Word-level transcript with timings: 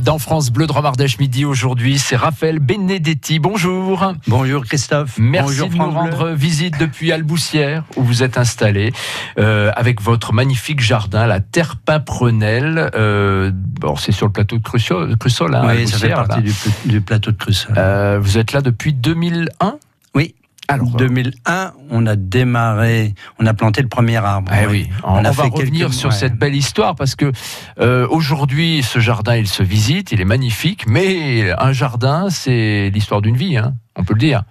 Dans 0.00 0.18
France 0.18 0.50
Bleu 0.50 0.66
de 0.66 0.72
Romardèche 0.72 1.20
midi 1.20 1.44
aujourd'hui, 1.44 1.96
c'est 1.96 2.16
Raphaël 2.16 2.58
Benedetti. 2.58 3.38
Bonjour. 3.38 4.12
Bonjour 4.26 4.64
Christophe. 4.64 5.18
Merci 5.18 5.50
Bonjour 5.50 5.68
de 5.68 5.76
nous 5.76 5.90
rendre 5.92 6.30
visite 6.30 6.80
depuis 6.80 7.12
Alboussière 7.12 7.84
où 7.94 8.02
vous 8.02 8.24
êtes 8.24 8.38
installé 8.38 8.92
euh, 9.38 9.70
avec 9.76 10.00
votre 10.00 10.32
magnifique 10.32 10.80
jardin, 10.80 11.28
la 11.28 11.38
Terre 11.38 11.76
Pimprenelle. 11.76 12.90
Euh, 12.96 13.52
bon, 13.54 13.94
c'est 13.94 14.10
sur 14.10 14.26
le 14.26 14.32
plateau 14.32 14.58
de 14.58 14.62
Crussol, 14.62 15.54
hein, 15.54 15.62
oui, 15.64 15.86
ça 15.86 15.98
fait 15.98 16.08
partie 16.08 16.42
du, 16.42 16.52
du 16.86 17.00
plateau 17.00 17.30
de 17.30 17.36
Crussol. 17.36 17.76
Euh, 17.78 18.18
vous 18.20 18.38
êtes 18.38 18.52
là 18.52 18.62
depuis 18.62 18.92
2001 18.92 19.46
oui. 19.70 19.78
Alors, 20.72 20.88
2001, 20.90 21.72
on 21.90 22.06
a 22.06 22.16
démarré, 22.16 23.14
on 23.38 23.46
a 23.46 23.54
planté 23.54 23.82
le 23.82 23.88
premier 23.88 24.16
arbre. 24.16 24.50
Eh 24.60 24.66
oui, 24.66 24.88
on, 25.04 25.12
On 25.14 25.24
a 25.24 25.30
va 25.30 25.44
fait 25.44 25.50
quelques- 25.50 25.56
revenir 25.58 25.92
sur 25.94 26.10
ouais. 26.10 26.14
cette 26.16 26.36
belle 26.36 26.54
histoire 26.54 26.94
parce 26.96 27.14
que 27.14 27.30
euh, 27.80 28.06
aujourd'hui, 28.10 28.82
ce 28.82 28.98
jardin, 28.98 29.36
il 29.36 29.46
se 29.48 29.62
visite, 29.62 30.12
il 30.12 30.20
est 30.20 30.24
magnifique, 30.26 30.86
mais 30.88 31.52
un 31.58 31.72
jardin, 31.72 32.28
c'est 32.30 32.90
l'histoire 32.92 33.20
d'une 33.22 33.36
vie, 33.36 33.56
hein, 33.56 33.74
on 33.96 34.04
peut 34.04 34.14
le 34.14 34.20
dire. 34.20 34.42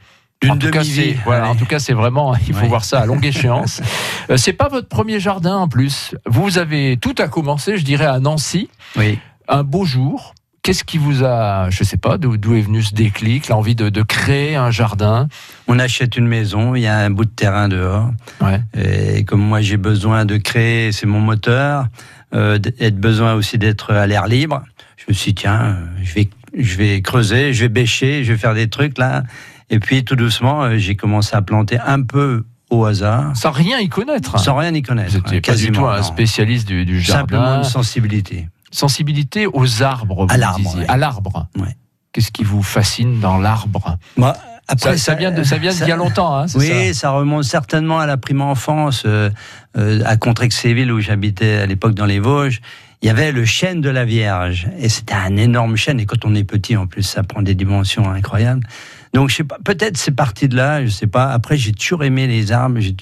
D'une 0.41 0.51
en 0.53 0.57
tout 0.57 0.71
cas, 0.71 0.81
voilà, 1.23 1.49
en 1.49 1.55
tout 1.55 1.65
cas, 1.67 1.77
c'est 1.77 1.93
vraiment, 1.93 2.35
il 2.47 2.53
faut 2.53 2.61
Ouais. 2.61 2.67
voir 2.67 2.83
ça 2.83 2.99
à 3.01 3.05
longue 3.05 3.25
échéance. 3.25 3.81
Euh, 4.29 4.37
c'est 4.37 4.53
pas 4.53 4.69
votre 4.69 4.87
premier 4.87 5.19
jardin 5.19 5.55
en 5.57 5.67
plus. 5.67 6.15
Vous 6.27 6.59
avez 6.59 6.95
tout 7.01 7.15
a 7.17 7.27
commencé, 7.27 7.77
je 7.77 7.83
dirais, 7.83 8.05
à 8.05 8.19
Nancy, 8.19 8.69
Oui. 8.95 9.17
un 9.47 9.63
beau 9.63 9.83
jour. 9.83 10.35
Qu'est-ce 10.63 10.83
qui 10.83 10.99
vous 10.99 11.23
a, 11.23 11.71
je 11.71 11.83
sais 11.83 11.97
pas, 11.97 12.19
d'où 12.19 12.35
est 12.55 12.61
venu 12.61 12.83
ce 12.83 12.93
déclic, 12.93 13.47
l'envie 13.47 13.73
de, 13.73 13.89
de 13.89 14.01
créer 14.03 14.55
un 14.55 14.69
jardin? 14.69 15.27
On 15.67 15.79
achète 15.79 16.17
une 16.17 16.27
maison, 16.27 16.75
il 16.75 16.81
y 16.81 16.87
a 16.87 16.99
un 16.99 17.09
bout 17.09 17.25
de 17.25 17.31
terrain 17.31 17.67
dehors. 17.67 18.11
Ouais. 18.41 18.61
Et 18.77 19.23
comme 19.23 19.41
moi 19.41 19.61
j'ai 19.61 19.77
besoin 19.77 20.23
de 20.25 20.37
créer, 20.37 20.91
c'est 20.91 21.07
mon 21.07 21.19
moteur, 21.19 21.87
euh, 22.35 22.59
besoin 22.93 23.33
aussi 23.33 23.57
d'être 23.57 23.91
à 23.91 24.05
l'air 24.05 24.27
libre, 24.27 24.61
je 24.97 25.05
me 25.09 25.13
suis 25.13 25.31
dit, 25.33 25.41
tiens, 25.41 25.61
euh, 25.63 25.85
je 26.03 26.13
vais, 26.13 26.29
je 26.55 26.77
vais 26.77 27.01
creuser, 27.01 27.53
je 27.53 27.61
vais 27.61 27.69
bêcher, 27.69 28.23
je 28.23 28.31
vais 28.31 28.37
faire 28.37 28.53
des 28.53 28.69
trucs 28.69 28.99
là. 28.99 29.23
Et 29.71 29.79
puis 29.79 30.03
tout 30.05 30.15
doucement, 30.15 30.61
euh, 30.63 30.77
j'ai 30.77 30.95
commencé 30.95 31.35
à 31.35 31.41
planter 31.41 31.79
un 31.79 32.03
peu 32.03 32.43
au 32.69 32.85
hasard, 32.85 33.35
Sans 33.35 33.49
rien 33.51 33.79
y 33.79 33.89
connaître. 33.89 34.39
sans 34.39 34.55
rien 34.55 34.73
y 34.75 34.83
connaître. 34.83 35.11
vous 35.11 35.17
n'étiez 35.17 35.37
hein, 35.37 35.41
pas 35.43 35.55
du 35.55 35.65
tout 35.65 35.71
quasiment, 35.71 35.89
un 35.89 35.97
non. 35.97 36.03
spécialiste 36.03 36.67
du, 36.67 36.85
du 36.85 37.03
Simplement 37.03 37.41
jardin. 37.45 37.57
une 37.63 37.63
sensibilité. 37.69 38.47
Sensibilité 38.71 39.47
aux 39.47 39.83
arbres, 39.83 40.25
vous 40.25 40.33
À 40.33 40.37
l'arbre, 40.37 40.75
ouais. 40.77 40.85
À 40.87 40.97
l'arbre. 40.97 41.47
Ouais. 41.57 41.75
Qu'est-ce 42.11 42.31
qui 42.31 42.43
vous 42.43 42.63
fascine 42.63 43.19
dans 43.19 43.37
l'arbre? 43.37 43.97
Moi, 44.17 44.35
ça, 44.77 44.97
ça 44.97 45.15
vient 45.15 45.31
de 45.31 45.43
ça 45.43 45.57
vient 45.57 45.71
d'il 45.71 45.87
y 45.87 45.91
a 45.91 45.95
longtemps, 45.95 46.37
hein, 46.37 46.45
Oui, 46.55 46.93
ça 46.93 46.93
ça 46.93 47.09
remonte 47.11 47.43
certainement 47.43 47.99
à 47.99 48.05
la 48.05 48.17
prime 48.17 48.41
enfance, 48.41 49.03
euh, 49.05 49.29
euh, 49.77 50.01
à 50.05 50.17
Contrexéville 50.17 50.91
où 50.91 50.99
j'habitais 50.99 51.57
à 51.57 51.65
l'époque 51.65 51.93
dans 51.93 52.05
les 52.05 52.19
Vosges. 52.19 52.61
Il 53.01 53.07
y 53.07 53.09
avait 53.09 53.31
le 53.31 53.45
chêne 53.45 53.81
de 53.81 53.89
la 53.89 54.05
Vierge 54.05 54.67
et 54.77 54.87
c'était 54.87 55.15
un 55.15 55.35
énorme 55.35 55.75
chêne. 55.75 55.99
Et 55.99 56.05
quand 56.05 56.23
on 56.23 56.35
est 56.35 56.43
petit, 56.43 56.77
en 56.77 56.85
plus, 56.85 57.01
ça 57.01 57.23
prend 57.23 57.41
des 57.41 57.55
dimensions 57.55 58.09
incroyables. 58.11 58.65
Donc, 59.13 59.29
je 59.29 59.37
sais 59.37 59.43
pas. 59.43 59.57
Peut-être 59.63 59.97
c'est 59.97 60.11
parti 60.11 60.47
de 60.47 60.55
là. 60.55 60.85
Je 60.85 60.89
sais 60.89 61.07
pas. 61.07 61.31
Après, 61.31 61.57
j'ai 61.57 61.71
toujours 61.71 62.03
aimé 62.03 62.27
les 62.27 62.51
arbres. 62.51 62.79
J'ai 62.79 62.95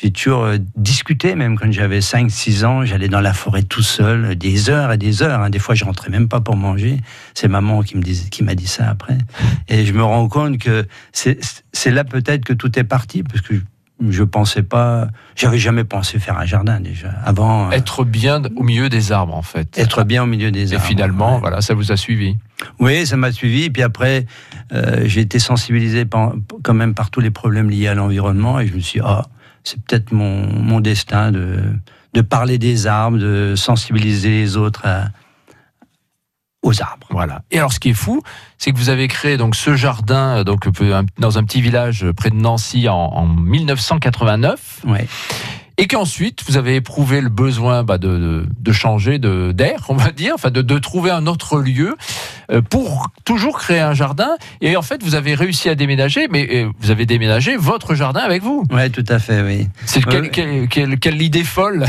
j'ai 0.00 0.12
toujours 0.12 0.44
euh, 0.44 0.58
discuté, 0.76 1.34
même 1.34 1.58
quand 1.58 1.70
j'avais 1.72 1.98
5-6 1.98 2.64
ans, 2.64 2.84
j'allais 2.84 3.08
dans 3.08 3.20
la 3.20 3.32
forêt 3.34 3.64
tout 3.64 3.82
seul, 3.82 4.36
des 4.36 4.70
heures 4.70 4.92
et 4.92 4.98
des 4.98 5.22
heures. 5.24 5.40
hein. 5.40 5.50
Des 5.50 5.58
fois, 5.58 5.74
je 5.74 5.84
rentrais 5.84 6.08
même 6.10 6.28
pas 6.28 6.40
pour 6.40 6.56
manger. 6.56 6.98
C'est 7.34 7.48
maman 7.48 7.82
qui 7.82 7.96
me 7.96 8.02
disait, 8.02 8.28
qui 8.28 8.44
m'a 8.44 8.54
dit 8.54 8.68
ça 8.68 8.88
après. 8.88 9.18
Et 9.68 9.84
je 9.84 9.92
me 9.92 10.04
rends 10.04 10.28
compte 10.28 10.58
que 10.58 10.86
c'est 11.12 11.36
là 11.90 12.04
peut-être 12.04 12.44
que 12.44 12.52
tout 12.52 12.78
est 12.78 12.84
parti, 12.84 13.24
parce 13.24 13.40
que 13.40 13.54
je, 13.56 13.60
je 14.10 14.22
pensais 14.22 14.62
pas, 14.62 15.08
j'avais 15.34 15.58
jamais 15.58 15.82
pensé 15.82 16.20
faire 16.20 16.38
un 16.38 16.46
jardin 16.46 16.78
déjà. 16.78 17.08
Avant, 17.24 17.66
euh, 17.66 17.72
Être 17.72 18.04
bien 18.04 18.40
au 18.54 18.62
milieu 18.62 18.88
des 18.88 19.10
arbres, 19.10 19.34
en 19.34 19.42
fait. 19.42 19.76
être 19.76 20.04
bien 20.04 20.22
au 20.22 20.26
milieu 20.26 20.52
des 20.52 20.72
Et 20.72 20.76
arbres. 20.76 20.86
finalement, 20.86 21.34
Ouais. 21.34 21.40
voilà, 21.40 21.60
ça 21.60 21.74
vous 21.74 21.90
a 21.90 21.96
suivi. 21.96 22.36
Oui, 22.78 23.04
ça 23.04 23.16
m'a 23.16 23.32
suivi. 23.32 23.68
Puis 23.70 23.82
après, 23.82 24.26
euh, 24.72 25.02
j'ai 25.06 25.22
été 25.22 25.40
sensibilisé 25.40 26.04
par- 26.04 26.34
quand 26.62 26.74
même 26.74 26.94
par 26.94 27.10
tous 27.10 27.18
les 27.20 27.30
problèmes 27.32 27.68
liés 27.68 27.88
à 27.88 27.94
l'environnement. 27.94 28.60
Et 28.60 28.68
je 28.68 28.74
me 28.74 28.78
suis 28.80 29.00
dit, 29.00 29.06
ah, 29.06 29.26
c'est 29.68 29.80
peut-être 29.84 30.12
mon, 30.12 30.46
mon 30.52 30.80
destin 30.80 31.30
de, 31.32 31.60
de 32.14 32.20
parler 32.20 32.58
des 32.58 32.86
arbres, 32.86 33.18
de 33.18 33.54
sensibiliser 33.56 34.30
les 34.30 34.56
autres 34.56 34.86
à- 34.86 35.06
aux 36.62 36.82
arbres. 36.82 37.06
Voilà. 37.10 37.42
Et 37.52 37.58
alors, 37.58 37.72
ce 37.72 37.78
qui 37.78 37.90
est 37.90 37.94
fou, 37.94 38.20
c'est 38.58 38.72
que 38.72 38.76
vous 38.76 38.88
avez 38.88 39.06
créé 39.08 39.36
donc 39.36 39.54
ce 39.54 39.76
jardin 39.76 40.38
euh, 40.38 40.44
donc 40.44 40.68
dans 41.18 41.38
un 41.38 41.44
petit 41.44 41.60
village 41.60 42.04
près 42.16 42.30
de 42.30 42.34
Nancy 42.36 42.88
en, 42.88 42.96
en 42.96 43.26
1989, 43.26 44.80
Ouais. 44.86 45.06
Et 45.78 45.86
qu'ensuite 45.86 46.42
vous 46.46 46.56
avez 46.56 46.74
éprouvé 46.74 47.20
le 47.20 47.28
besoin 47.30 47.84
bah, 47.84 47.96
de, 47.98 48.08
de, 48.08 48.46
de 48.60 48.72
changer 48.72 49.18
de 49.18 49.52
d'air, 49.52 49.86
on 49.88 49.94
va 49.94 50.10
dire, 50.10 50.32
enfin 50.34 50.50
de, 50.50 50.60
de 50.60 50.78
trouver 50.78 51.10
un 51.10 51.26
autre 51.26 51.60
lieu 51.60 51.96
euh, 52.50 52.60
pour 52.60 53.08
toujours 53.24 53.58
créer 53.58 53.80
un 53.80 53.94
jardin. 53.94 54.30
Et 54.60 54.76
en 54.76 54.82
fait, 54.82 55.02
vous 55.02 55.14
avez 55.14 55.34
réussi 55.34 55.68
à 55.68 55.74
déménager, 55.74 56.28
mais 56.30 56.48
euh, 56.52 56.68
vous 56.80 56.90
avez 56.90 57.06
déménagé 57.06 57.56
votre 57.56 57.94
jardin 57.94 58.20
avec 58.20 58.42
vous. 58.42 58.64
Ouais, 58.72 58.90
tout 58.90 59.04
à 59.08 59.18
fait, 59.18 59.42
oui. 59.42 59.68
C'est 59.86 60.04
quelle, 60.04 60.30
quelle, 60.30 60.68
quelle- 60.68 60.98
quelle 60.98 61.22
idée 61.22 61.44
folle 61.44 61.86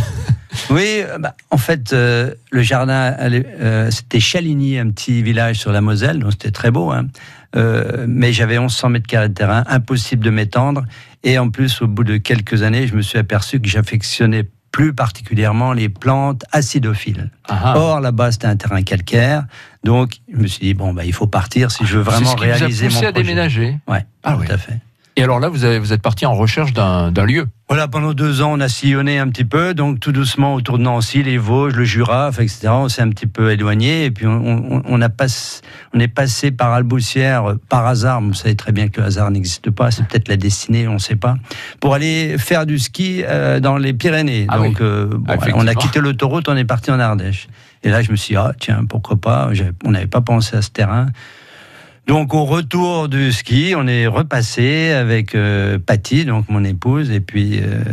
Oui, 0.70 1.02
euh, 1.02 1.18
bah, 1.20 1.36
en 1.52 1.58
fait, 1.58 1.94
euh, 1.94 2.34
le 2.52 2.62
jardin, 2.62 3.16
euh, 3.20 3.92
c'était 3.92 4.20
Chaligny, 4.20 4.78
un 4.80 4.90
petit 4.90 5.22
village 5.22 5.58
sur 5.58 5.72
la 5.72 5.82
Moselle, 5.82 6.20
donc 6.20 6.32
c'était 6.32 6.52
très 6.52 6.72
beau. 6.72 6.92
hein. 6.92 7.08
Euh, 7.56 8.06
mais 8.08 8.32
j'avais 8.34 8.60
1100 8.60 8.90
mètres 8.90 9.08
carrés 9.08 9.30
de 9.30 9.34
terrain, 9.34 9.64
impossible 9.68 10.24
de 10.24 10.30
m'étendre. 10.30 10.84
Et 11.24 11.38
en 11.40 11.50
plus, 11.50 11.82
au 11.82 11.88
bout 11.88 12.04
de 12.04 12.18
quelques 12.18 12.62
années, 12.64 12.86
je 12.88 12.96
me 12.96 13.02
suis 13.02 13.18
aperçu 13.18 13.60
que 13.60 13.68
j'affectionnais 13.68 14.46
plus 14.72 14.94
particulièrement 14.94 15.74
les 15.74 15.90
plantes 15.90 16.44
acidophiles. 16.52 17.32
Ah, 17.48 17.74
Or, 17.76 18.00
là-bas, 18.02 18.32
c'était 18.32 18.46
un 18.46 18.56
terrain 18.56 18.84
calcaire. 18.84 19.46
Donc, 19.84 20.18
je 20.32 20.38
me 20.38 20.46
suis 20.48 20.60
dit, 20.62 20.74
bon, 20.76 20.94
bah, 20.94 21.06
il 21.06 21.14
faut 21.14 21.26
partir 21.28 21.72
si 21.72 21.86
je 21.88 21.98
veux 21.98 22.04
c'est 22.04 22.10
vraiment 22.12 22.30
ce 22.32 22.36
qui 22.36 22.46
vous 22.46 22.52
a 22.52 22.54
réaliser 22.56 22.86
poussé 22.88 23.02
mon 23.02 23.08
à 23.08 23.12
projet. 23.12 23.24
déménager. 23.28 23.78
Ouais, 23.88 24.06
Ah 24.24 24.34
tout 24.34 24.42
oui. 24.42 24.48
à 24.52 24.58
fait. 24.60 24.78
Et 25.16 25.24
alors 25.24 25.40
là, 25.40 25.50
vous, 25.50 25.64
avez, 25.66 25.80
vous 25.80 25.92
êtes 25.92 26.04
parti 26.04 26.26
en 26.28 26.36
recherche 26.36 26.72
d'un 26.72 27.12
lieu. 27.26 27.48
Voilà, 27.70 27.88
pendant 27.88 28.14
deux 28.14 28.42
ans, 28.42 28.54
on 28.54 28.60
a 28.62 28.68
sillonné 28.68 29.20
un 29.20 29.28
petit 29.30 29.46
peu, 29.46 29.76
donc 29.76 30.00
tout 30.00 30.12
doucement 30.12 30.56
autour 30.56 30.80
de 30.80 30.84
Nancy, 30.84 31.22
les 31.22 31.38
Vosges, 31.38 31.76
le 31.76 31.84
Jura, 31.84 32.32
etc. 32.40 32.70
On 32.72 32.90
s'est 32.90 33.04
un 33.04 33.10
petit 33.10 33.28
peu 33.28 33.52
éloigné, 33.52 34.06
et 34.06 34.12
puis 34.12 34.26
on, 34.26 34.32
on- 34.78 34.82
on 34.84 35.02
a 35.04 35.10
pass- 35.10 35.62
on 35.94 36.00
est 36.00 36.08
passé 36.08 36.50
par 36.50 36.74
Alboussière 36.74 37.52
euh, 37.52 37.56
par 37.70 37.86
hasard. 37.86 38.22
Vous 38.24 38.34
savez 38.34 38.56
très 38.56 38.72
bien 38.72 38.88
que 38.88 39.00
le 39.02 39.06
hasard 39.06 39.30
n'existe 39.30 39.70
pas, 39.70 39.92
c'est 39.92 40.04
peut-être 40.08 40.30
la 40.30 40.38
destinée, 40.38 40.88
on 40.88 40.94
ne 40.96 40.98
sait 41.00 41.16
pas, 41.16 41.36
pour 41.80 41.94
aller 41.94 42.40
faire 42.40 42.66
du 42.66 42.80
ski 42.80 43.22
euh, 43.24 43.60
dans 43.60 43.78
les 43.78 43.94
Pyrénées. 43.94 44.48
Ah 44.50 44.58
donc, 44.58 44.70
oui. 44.72 44.76
euh, 44.82 45.06
bon, 45.12 45.34
on 45.54 45.68
a 45.68 45.76
quitté 45.76 46.00
l'autoroute, 46.00 46.50
on 46.50 46.58
est 46.58 46.66
parti 46.66 46.90
en 46.90 47.00
Ardèche. 47.00 47.48
Et 47.84 47.90
là, 47.90 48.02
je 48.02 48.10
me 48.12 48.16
suis 48.16 48.34
dit, 48.34 48.38
ah, 48.38 48.52
tiens, 48.60 48.84
pourquoi 48.90 49.16
pas 49.18 49.52
On 49.86 49.92
n'avait 49.92 50.08
pas 50.08 50.22
pensé 50.22 50.58
à 50.58 50.64
ce 50.64 50.72
terrain. 50.72 51.06
Donc 52.10 52.34
au 52.34 52.44
retour 52.44 53.08
du 53.08 53.32
ski, 53.32 53.76
on 53.78 53.86
est 53.86 54.08
repassé 54.08 54.90
avec 54.90 55.36
euh, 55.36 55.78
Patty, 55.78 56.26
donc 56.26 56.50
mon 56.50 56.64
épouse, 56.64 57.12
et 57.12 57.20
puis 57.20 57.60
euh, 57.62 57.84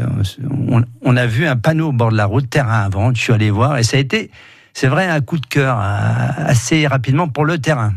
on, 0.70 0.82
on 1.02 1.16
a 1.18 1.26
vu 1.26 1.46
un 1.46 1.56
panneau 1.56 1.88
au 1.88 1.92
bord 1.92 2.10
de 2.10 2.16
la 2.16 2.24
route, 2.24 2.48
terrain 2.48 2.80
à 2.80 2.88
vendre. 2.88 3.14
Je 3.14 3.20
suis 3.20 3.34
allé 3.34 3.50
voir, 3.50 3.76
et 3.76 3.82
ça 3.82 3.98
a 3.98 4.00
été, 4.00 4.30
c'est 4.72 4.86
vrai, 4.86 5.06
un 5.06 5.20
coup 5.20 5.36
de 5.36 5.44
cœur 5.44 5.76
euh, 5.78 6.28
assez 6.46 6.86
rapidement 6.86 7.28
pour 7.28 7.44
le 7.44 7.58
terrain. 7.58 7.92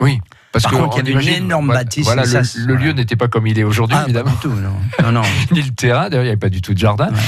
Oui. 0.00 0.18
Parce 0.50 0.64
Par 0.64 0.72
que 0.72 0.76
contre, 0.78 0.98
il 1.04 1.08
y 1.08 1.16
avait 1.16 1.22
une 1.38 1.44
énorme 1.44 1.68
bâtisse, 1.68 2.04
Voilà, 2.04 2.22
le, 2.22 2.28
ça, 2.28 2.40
le 2.58 2.64
voilà. 2.72 2.86
lieu 2.86 2.92
n'était 2.92 3.14
pas 3.14 3.28
comme 3.28 3.46
il 3.46 3.56
est 3.56 3.62
aujourd'hui, 3.62 3.96
Ah, 3.96 4.02
pas 4.02 4.08
évidemment. 4.08 4.32
du 4.32 4.36
tout, 4.38 4.50
non, 4.52 4.72
non, 5.04 5.12
non. 5.12 5.22
Ni 5.52 5.62
le 5.62 5.70
terrain, 5.70 6.08
d'ailleurs, 6.08 6.24
il 6.24 6.26
n'y 6.26 6.30
avait 6.32 6.36
pas 6.36 6.48
du 6.48 6.62
tout 6.62 6.74
de 6.74 6.78
jardin. 6.80 7.10
Ouais. 7.10 7.20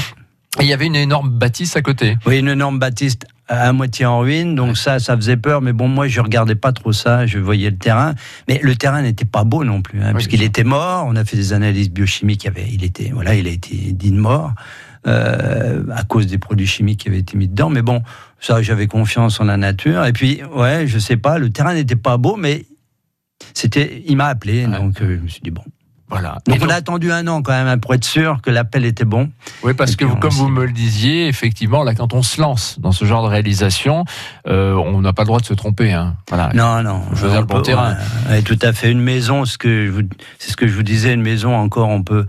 Et 0.58 0.64
il 0.64 0.68
y 0.68 0.72
avait 0.72 0.86
une 0.86 0.96
énorme 0.96 1.30
bâtisse 1.30 1.76
à 1.76 1.80
côté. 1.82 2.18
Oui, 2.26 2.40
une 2.40 2.48
énorme 2.48 2.80
bâtisse 2.80 3.18
à 3.48 3.72
moitié 3.72 4.06
en 4.06 4.20
ruine, 4.20 4.54
donc 4.54 4.76
ça, 4.78 4.98
ça 4.98 5.16
faisait 5.16 5.36
peur. 5.36 5.60
Mais 5.60 5.72
bon, 5.72 5.88
moi, 5.88 6.08
je 6.08 6.20
regardais 6.20 6.54
pas 6.54 6.72
trop 6.72 6.92
ça. 6.92 7.26
Je 7.26 7.38
voyais 7.38 7.70
le 7.70 7.76
terrain, 7.76 8.14
mais 8.48 8.60
le 8.62 8.74
terrain 8.76 9.02
n'était 9.02 9.24
pas 9.24 9.44
beau 9.44 9.64
non 9.64 9.82
plus, 9.82 10.00
hein, 10.02 10.08
Oui, 10.08 10.14
puisqu'il 10.14 10.42
était 10.42 10.64
mort. 10.64 11.04
On 11.06 11.16
a 11.16 11.24
fait 11.24 11.36
des 11.36 11.52
analyses 11.52 11.90
biochimiques. 11.90 12.44
Il, 12.44 12.48
avait, 12.48 12.68
il 12.70 12.84
était, 12.84 13.10
voilà, 13.12 13.34
il 13.34 13.46
a 13.46 13.50
été 13.50 13.74
dit 13.92 14.10
de 14.10 14.16
mort 14.18 14.52
euh, 15.06 15.82
à 15.92 16.04
cause 16.04 16.26
des 16.28 16.38
produits 16.38 16.66
chimiques 16.66 17.00
qui 17.00 17.08
avaient 17.08 17.18
été 17.18 17.36
mis 17.36 17.48
dedans. 17.48 17.68
Mais 17.70 17.82
bon, 17.82 18.02
ça, 18.40 18.62
j'avais 18.62 18.86
confiance 18.86 19.40
en 19.40 19.44
la 19.44 19.56
nature. 19.56 20.04
Et 20.06 20.12
puis, 20.12 20.40
ouais, 20.54 20.86
je 20.86 20.98
sais 20.98 21.16
pas, 21.16 21.38
le 21.38 21.50
terrain 21.50 21.74
n'était 21.74 21.96
pas 21.96 22.16
beau, 22.16 22.36
mais 22.36 22.64
c'était, 23.54 24.02
il 24.06 24.16
m'a 24.16 24.26
appelé, 24.26 24.64
Ouais. 24.66 24.78
donc 24.78 25.00
euh, 25.02 25.16
je 25.18 25.22
me 25.22 25.28
suis 25.28 25.42
dit 25.42 25.50
bon. 25.50 25.64
Voilà. 26.12 26.38
Donc, 26.46 26.56
Et 26.56 26.62
on 26.62 26.68
a 26.68 26.74
attendu 26.74 27.10
un 27.10 27.26
an 27.26 27.42
quand 27.42 27.52
même 27.52 27.66
hein, 27.66 27.78
pour 27.78 27.94
être 27.94 28.04
sûr 28.04 28.40
que 28.42 28.50
l'appel 28.50 28.84
était 28.84 29.04
bon. 29.06 29.30
Oui, 29.64 29.72
parce 29.74 29.92
Et 29.92 29.96
que 29.96 30.04
comme 30.04 30.30
vous 30.30 30.48
me 30.48 30.64
le 30.66 30.72
disiez, 30.72 31.26
effectivement, 31.26 31.82
là, 31.84 31.94
quand 31.94 32.12
on 32.12 32.22
se 32.22 32.40
lance 32.40 32.76
dans 32.80 32.92
ce 32.92 33.04
genre 33.06 33.22
de 33.24 33.28
réalisation, 33.28 34.04
euh, 34.46 34.74
on 34.74 35.00
n'a 35.00 35.12
pas 35.14 35.22
le 35.22 35.26
droit 35.28 35.40
de 35.40 35.46
se 35.46 35.54
tromper. 35.54 35.92
Hein. 35.92 36.14
Voilà. 36.28 36.50
Non, 36.54 36.82
non. 36.82 37.00
Choisir 37.16 37.38
On 37.38 37.40
le 37.40 37.46
bon 37.46 37.56
peut- 37.56 37.62
terrain. 37.62 37.96
ouais, 38.28 38.32
ouais, 38.36 38.42
tout 38.42 38.58
à 38.62 38.72
fait. 38.72 38.90
Une 38.92 39.00
maison, 39.00 39.44
ce 39.46 39.56
que 39.58 39.86
je 39.86 39.90
vous- 39.90 40.02
c'est 40.38 40.50
ce 40.52 40.56
que 40.56 40.66
je 40.68 40.74
vous 40.74 40.82
disais, 40.82 41.14
une 41.14 41.22
maison 41.22 41.56
encore, 41.56 41.88
on 41.88 42.02
peut 42.02 42.26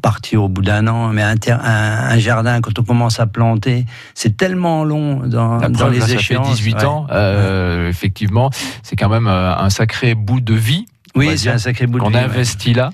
partir 0.00 0.42
au 0.42 0.48
bout 0.48 0.62
d'un 0.62 0.86
an, 0.88 1.08
mais 1.08 1.22
un, 1.22 1.36
ter- 1.36 1.60
un, 1.62 2.08
un 2.10 2.18
jardin, 2.18 2.60
quand 2.62 2.78
on 2.78 2.82
commence 2.84 3.20
à 3.20 3.26
planter, 3.26 3.84
c'est 4.14 4.36
tellement 4.36 4.84
long 4.84 5.26
dans, 5.26 5.58
les 5.58 5.98
là, 5.98 6.00
ça 6.00 6.06
fait 6.06 6.14
échéances. 6.14 6.48
18 6.48 6.76
ouais. 6.76 6.84
ans. 6.84 7.06
euh, 7.10 7.88
Effectivement, 7.90 8.50
c'est 8.82 8.96
quand 8.96 9.08
même 9.08 9.26
euh, 9.26 9.54
un 9.56 9.70
sacré 9.70 10.14
bout 10.14 10.40
de 10.40 10.54
vie. 10.54 10.86
Oui, 11.16 11.38
c'est 11.38 11.50
un 11.50 11.58
sacré 11.58 11.86
bout 11.86 11.98
de 11.98 12.04
On 12.04 12.14
a 12.14 12.20
investi 12.20 12.74
là. 12.74 12.90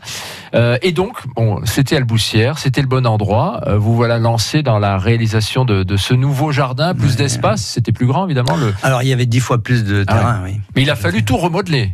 Euh, 0.54 0.78
et 0.82 0.92
donc, 0.92 1.18
bon, 1.34 1.60
c'était 1.64 1.96
Alboussière, 1.96 2.58
c'était 2.58 2.80
le 2.80 2.86
bon 2.86 3.06
endroit. 3.06 3.62
Euh, 3.66 3.78
vous 3.78 3.94
voilà 3.94 4.18
lancé 4.18 4.62
dans 4.62 4.78
la 4.78 4.98
réalisation 4.98 5.64
de, 5.64 5.82
de 5.82 5.96
ce 5.96 6.14
nouveau 6.14 6.52
jardin, 6.52 6.94
plus 6.94 7.16
d'espace. 7.16 7.62
C'était 7.62 7.92
plus 7.92 8.06
grand, 8.06 8.26
évidemment. 8.26 8.56
Le... 8.56 8.72
Alors, 8.82 9.02
il 9.02 9.08
y 9.08 9.12
avait 9.12 9.26
dix 9.26 9.40
fois 9.40 9.62
plus 9.62 9.84
de 9.84 10.04
ah 10.06 10.12
terrain, 10.12 10.40
oui. 10.44 10.60
Mais 10.76 10.82
il 10.82 10.90
a 10.90 10.96
fallu 10.96 11.24
tout 11.24 11.36
remodeler. 11.36 11.92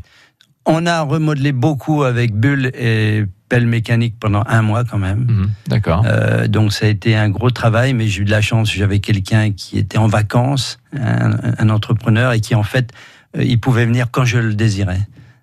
On 0.66 0.86
a 0.86 1.00
remodelé 1.00 1.52
beaucoup 1.52 2.02
avec 2.02 2.34
bulle 2.34 2.70
et 2.74 3.24
pelle 3.48 3.66
mécanique 3.66 4.16
pendant 4.20 4.44
un 4.46 4.62
mois 4.62 4.84
quand 4.84 4.98
même. 4.98 5.20
Mhm, 5.20 5.50
d'accord. 5.68 6.04
Euh, 6.06 6.46
donc 6.46 6.72
ça 6.72 6.86
a 6.86 6.88
été 6.88 7.16
un 7.16 7.30
gros 7.30 7.50
travail, 7.50 7.94
mais 7.94 8.06
j'ai 8.06 8.22
eu 8.22 8.24
de 8.24 8.30
la 8.30 8.42
chance. 8.42 8.70
J'avais 8.70 8.98
quelqu'un 8.98 9.52
qui 9.52 9.78
était 9.78 9.98
en 9.98 10.06
vacances, 10.06 10.78
un, 10.94 11.32
un, 11.58 11.70
entrepreneur, 11.70 12.32
et 12.32 12.40
qui 12.40 12.54
en 12.54 12.62
fait, 12.62 12.92
euh, 13.36 13.44
il 13.44 13.58
pouvait 13.58 13.86
venir 13.86 14.08
quand 14.10 14.24
je 14.24 14.38
le 14.38 14.54
désirais. 14.54 15.00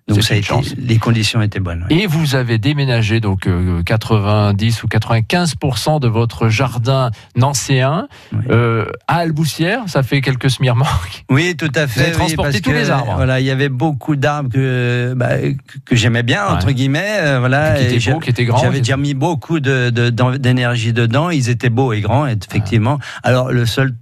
Donc 0.08 0.22
ça 0.22 0.34
a 0.34 0.36
été, 0.36 0.54
les 0.78 0.98
conditions 0.98 1.42
étaient 1.42 1.58
bonnes. 1.58 1.84
Et 1.90 2.06
vous 2.06 2.36
avez 2.36 2.58
déménagé 2.58 3.18
donc 3.18 3.48
90 3.84 4.78
euh, 4.78 4.84
ou 4.84 4.88
95% 4.88 5.98
de 5.98 6.06
votre 6.06 6.48
jardin 6.48 7.10
nancéen 7.34 8.06
euh, 8.50 8.86
à 9.08 9.16
Alboussière. 9.16 9.82
Ça 9.88 10.04
fait 10.04 10.20
quelques 10.20 10.48
semi-remorques. 10.48 11.24
Oui, 11.28 11.56
tout 11.56 11.72
à 11.74 11.88
fait. 11.88 12.00
Vous 12.00 12.06
avez 12.06 12.12
transporté 12.12 12.60
tous 12.60 12.70
les 12.70 12.90
arbres. 12.90 13.14
Voilà, 13.16 13.40
il 13.40 13.46
y 13.46 13.50
avait 13.50 13.68
beaucoup 13.68 14.14
d'arbres 14.14 14.50
que 14.50 15.12
bah, 15.16 15.38
que 15.84 15.96
j'aimais 15.96 16.22
bien 16.22 16.46
entre 16.46 16.70
guillemets. 16.70 17.18
Euh, 17.18 17.40
voilà, 17.40 17.74
qui 17.74 17.96
étaient 17.96 18.12
beaux, 18.12 18.20
qui 18.20 18.30
étaient 18.30 18.44
grands. 18.44 18.58
J'avais 18.58 18.78
déjà 18.78 18.96
mis 18.96 19.14
beaucoup 19.14 19.58
d'énergie 19.58 20.92
de, 20.92 21.02
dedans. 21.02 21.30
Ils 21.30 21.50
étaient 21.50 21.70
beaux 21.70 21.92
et 21.92 22.00
grands, 22.00 22.26
effectivement. 22.26 23.00
Alors 23.24 23.50
le 23.50 23.66
seul 23.66 23.92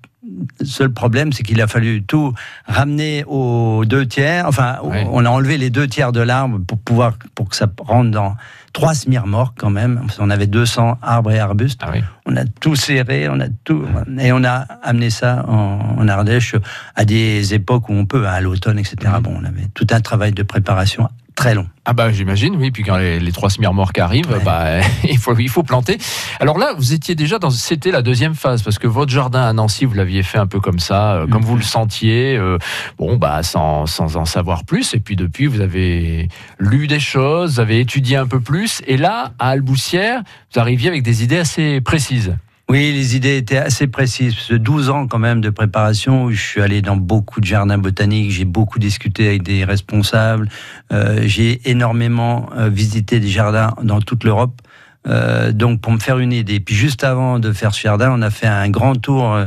seul 0.62 0.90
problème, 0.90 1.32
c'est 1.32 1.42
qu'il 1.42 1.60
a 1.60 1.66
fallu 1.66 2.02
tout 2.02 2.32
ramener 2.66 3.24
aux 3.26 3.84
deux 3.84 4.06
tiers. 4.06 4.46
Enfin, 4.46 4.78
on 4.82 5.24
a 5.24 5.30
enlevé 5.30 5.58
les 5.58 5.70
deux 5.70 5.86
tiers 5.86 6.12
de 6.12 6.20
l'arbre 6.20 6.60
pour 6.66 6.78
pouvoir 6.78 7.18
pour 7.34 7.48
que 7.48 7.56
ça 7.56 7.66
rentre 7.78 8.10
dans 8.10 8.36
trois 8.72 8.94
semi-remorques 8.94 9.56
quand 9.58 9.70
même. 9.70 10.06
On 10.18 10.30
avait 10.30 10.46
200 10.46 10.98
arbres 11.00 11.30
et 11.30 11.38
arbustes. 11.38 11.80
Ah 11.84 11.92
on 12.26 12.36
a 12.36 12.44
tout 12.44 12.74
serré, 12.74 13.28
on 13.28 13.40
a 13.40 13.48
tout 13.64 13.86
et 14.18 14.32
on 14.32 14.44
a 14.44 14.66
amené 14.82 15.10
ça 15.10 15.44
en, 15.48 16.06
Ardèche 16.08 16.54
à 16.94 17.04
des 17.04 17.54
époques 17.54 17.88
où 17.88 17.92
on 17.92 18.04
peut, 18.04 18.26
à 18.26 18.40
l'automne, 18.40 18.78
etc. 18.78 18.96
Mmh. 19.06 19.22
Bon, 19.22 19.34
on 19.40 19.44
avait 19.44 19.68
tout 19.72 19.86
un 19.90 20.00
travail 20.00 20.32
de 20.32 20.42
préparation 20.42 21.08
très 21.34 21.54
long. 21.54 21.66
Ah 21.84 21.92
bah 21.92 22.10
j'imagine, 22.12 22.56
oui. 22.56 22.70
Puis 22.70 22.82
quand 22.82 22.96
les, 22.96 23.32
trois 23.32 23.50
semi-remorques 23.50 23.98
arrivent, 23.98 24.40
bah, 24.44 24.80
il, 25.08 25.18
faut, 25.18 25.36
il 25.36 25.48
faut 25.48 25.62
planter. 25.62 25.98
Alors 26.40 26.58
là, 26.58 26.72
vous 26.76 26.92
étiez 26.92 27.14
déjà 27.14 27.38
dans... 27.38 27.50
C'était 27.50 27.90
la 27.90 28.02
deuxième 28.02 28.34
phase, 28.34 28.62
parce 28.62 28.78
que 28.78 28.86
votre 28.86 29.12
jardin 29.12 29.42
à 29.42 29.52
Nancy, 29.52 29.84
vous 29.84 29.94
l'aviez 29.94 30.22
fait 30.22 30.38
un 30.38 30.46
peu 30.46 30.60
comme 30.60 30.78
ça, 30.78 31.14
euh, 31.14 31.26
comme 31.26 31.42
vous 31.42 31.56
le 31.56 31.62
sentiez, 31.62 32.36
euh, 32.36 32.58
bon, 32.98 33.16
bah 33.16 33.42
sans, 33.42 33.86
sans 33.86 34.16
en 34.16 34.24
savoir 34.24 34.64
plus. 34.64 34.94
Et 34.94 35.00
puis 35.00 35.16
depuis, 35.16 35.46
vous 35.46 35.60
avez 35.60 36.28
lu 36.58 36.86
des 36.86 37.00
choses, 37.00 37.54
vous 37.54 37.60
avez 37.60 37.80
étudié 37.80 38.16
un 38.16 38.26
peu 38.26 38.40
plus. 38.40 38.82
Et 38.86 38.96
là, 38.96 39.32
à 39.38 39.50
Alboussière, 39.50 40.22
vous 40.52 40.60
arriviez 40.60 40.88
avec 40.88 41.02
des 41.02 41.22
idées 41.22 41.38
assez 41.38 41.80
précises. 41.80 42.34
Oui, 42.70 42.92
les 42.92 43.14
idées 43.14 43.36
étaient 43.36 43.58
assez 43.58 43.86
précises. 43.86 44.48
12 44.50 44.88
ans 44.88 45.06
quand 45.06 45.18
même 45.18 45.42
de 45.42 45.50
préparation. 45.50 46.30
je 46.30 46.40
suis 46.40 46.62
allé 46.62 46.80
dans 46.80 46.96
beaucoup 46.96 47.40
de 47.42 47.44
jardins 47.44 47.76
botaniques. 47.76 48.30
J'ai 48.30 48.46
beaucoup 48.46 48.78
discuté 48.78 49.28
avec 49.28 49.42
des 49.42 49.64
responsables. 49.64 50.48
Euh, 50.90 51.20
j'ai 51.26 51.60
énormément 51.70 52.48
euh, 52.56 52.70
visité 52.70 53.20
des 53.20 53.28
jardins 53.28 53.74
dans 53.82 54.00
toute 54.00 54.24
l'Europe. 54.24 54.62
Euh, 55.06 55.52
donc 55.52 55.82
pour 55.82 55.92
me 55.92 55.98
faire 55.98 56.18
une 56.18 56.32
idée. 56.32 56.58
Puis 56.58 56.74
juste 56.74 57.04
avant 57.04 57.38
de 57.38 57.52
faire 57.52 57.74
ce 57.74 57.82
jardin, 57.82 58.10
on 58.10 58.22
a 58.22 58.30
fait 58.30 58.46
un 58.46 58.70
grand 58.70 58.94
tour 58.94 59.38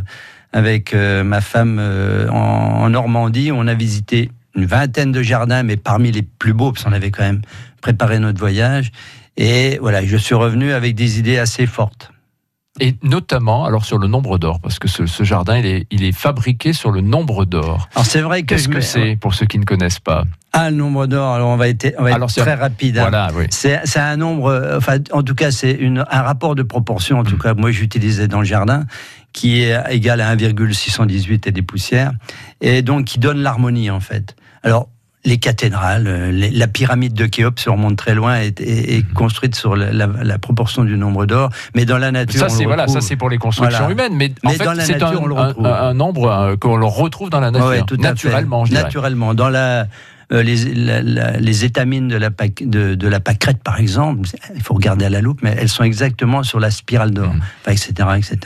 avec 0.54 0.94
ma 0.94 1.42
femme 1.42 1.80
en, 2.32 2.90
Normandie. 2.90 3.52
On 3.52 3.68
a 3.68 3.74
visité 3.74 4.30
une 4.56 4.66
vingtaine 4.66 5.12
de 5.12 5.24
jardins, 5.24 5.64
mais 5.64 5.76
parmi 5.76 6.12
les 6.12 6.22
plus 6.22 6.54
beaux, 6.54 6.72
parce 6.72 6.84
qu'on 6.84 6.94
avait 6.94 7.12
quand 7.12 7.24
même 7.24 7.42
préparé 7.82 8.20
notre 8.20 8.40
voyage. 8.40 8.92
Et 9.38 9.80
voilà, 9.82 10.06
je 10.06 10.18
suis 10.18 10.36
revenu 10.36 10.72
avec 10.72 10.94
des 10.94 11.18
idées 11.18 11.40
assez 11.40 11.66
fortes. 11.66 12.12
Et 12.80 12.96
notamment, 13.04 13.66
alors 13.66 13.86
sur 13.86 13.98
le 13.98 14.08
nombre 14.08 14.38
d'or, 14.38 14.60
parce 14.60 14.80
que 14.80 14.88
ce, 14.88 15.24
jardin, 15.24 15.58
il 15.58 15.66
est, 15.66 15.88
il 15.92 16.04
est, 16.04 16.12
fabriqué 16.12 16.74
sur 16.74 16.92
le 16.92 17.02
nombre 17.02 17.46
d'or. 17.46 17.90
Alors 17.96 18.06
c'est 18.06 18.22
vrai 18.22 18.42
que 18.42 18.48
qu'est-ce 18.48 18.70
que 18.70 18.82
c'est 18.82 19.16
pour 19.16 19.34
ceux 19.34 19.46
qui 19.46 19.60
ne 19.60 19.66
connaissent 19.66 20.00
pas 20.00 20.26
Ah, 20.54 20.70
le 20.70 20.78
nombre 20.78 21.08
d'or. 21.08 21.34
Alors 21.34 21.50
on 21.50 21.58
va 21.58 21.70
être, 21.70 21.96
on 21.98 22.04
va 22.04 22.12
être 22.12 22.28
très 22.28 22.54
rapide. 22.54 22.98
Hein. 22.98 23.10
Voilà, 23.10 23.30
oui. 23.36 23.46
C'est, 23.50 23.80
un 23.98 24.18
nombre, 24.18 24.76
enfin, 24.78 24.98
en 25.12 25.24
tout 25.24 25.36
cas, 25.36 25.52
c'est 25.52 25.80
un 25.84 26.22
rapport 26.22 26.56
de 26.56 26.64
proportion. 26.64 27.20
En 27.20 27.24
tout 27.24 27.36
mm. 27.36 27.40
cas, 27.40 27.54
moi, 27.54 27.72
j'utilisais 27.72 28.28
dans 28.28 28.40
le 28.40 28.46
jardin 28.46 28.86
qui 29.34 29.62
est 29.62 29.78
égal 29.92 30.20
à 30.22 30.36
1,618 30.36 31.48
et 31.48 31.52
des 31.52 31.62
poussières, 31.62 32.12
et 32.60 32.82
donc 32.82 33.06
qui 33.06 33.20
donne 33.20 33.38
l'harmonie 33.38 33.92
en 33.92 34.00
fait. 34.00 34.36
Alors 34.64 34.90
les 35.26 35.38
cathédrales, 35.38 36.08
euh, 36.08 36.50
la 36.54 36.68
pyramide 36.68 37.14
de 37.14 37.26
Khéops 37.26 37.62
se 37.62 37.70
remonte 37.70 37.98
très 37.98 38.16
loin, 38.16 38.36
est, 38.36 38.62
est, 38.62 39.04
mhm. 39.04 39.14
construite 39.14 39.56
sur 39.56 39.76
la, 39.76 40.38
proportion 40.40 40.84
du 40.84 40.98
nombre 40.98 41.26
d'or. 41.26 41.50
Mais 41.76 41.86
dans 41.86 41.98
la 41.98 42.12
nature, 42.12 42.40
ça 42.40 42.50
c'est 42.50 42.66
voilà, 42.66 42.88
ça 42.88 43.02
c'est 43.02 43.16
pour 43.16 43.30
les 43.30 43.38
constructions 43.38 43.90
humaines. 43.90 44.14
Mais, 44.16 44.32
en 44.46 44.52
fait, 44.52 44.64
c'est 44.82 45.04
un, 45.04 45.12
un, 45.66 45.94
nombre 45.94 46.32
euh, 46.32 46.56
qu'on 46.56 46.88
retrouve 46.88 47.30
dans 47.30 47.40
la 47.40 47.52
nature, 47.52 47.86
naturellement. 47.98 48.64
Naturellement, 48.70 49.34
dans 49.34 49.50
la 49.50 49.88
euh, 50.34 50.44
les, 50.44 50.56
les, 51.40 51.66
étamines 51.66 52.10
de 52.10 52.18
la, 52.18 52.30
de, 52.30 52.96
de, 52.96 53.08
la 53.08 53.20
pâquerette, 53.20 53.64
par 53.64 53.80
exemple, 53.80 54.28
il 54.54 54.62
faut 54.62 54.74
regarder 54.74 55.06
à 55.06 55.10
la 55.10 55.22
loupe, 55.22 55.40
mais 55.42 55.56
elles 55.58 55.70
sont 55.70 55.84
exactement 55.84 56.44
sur 56.44 56.60
la 56.60 56.70
spirale 56.70 57.12
d'or, 57.12 57.34
mmh. 57.34 57.70
etc., 57.72 57.92
etc. 58.18 58.38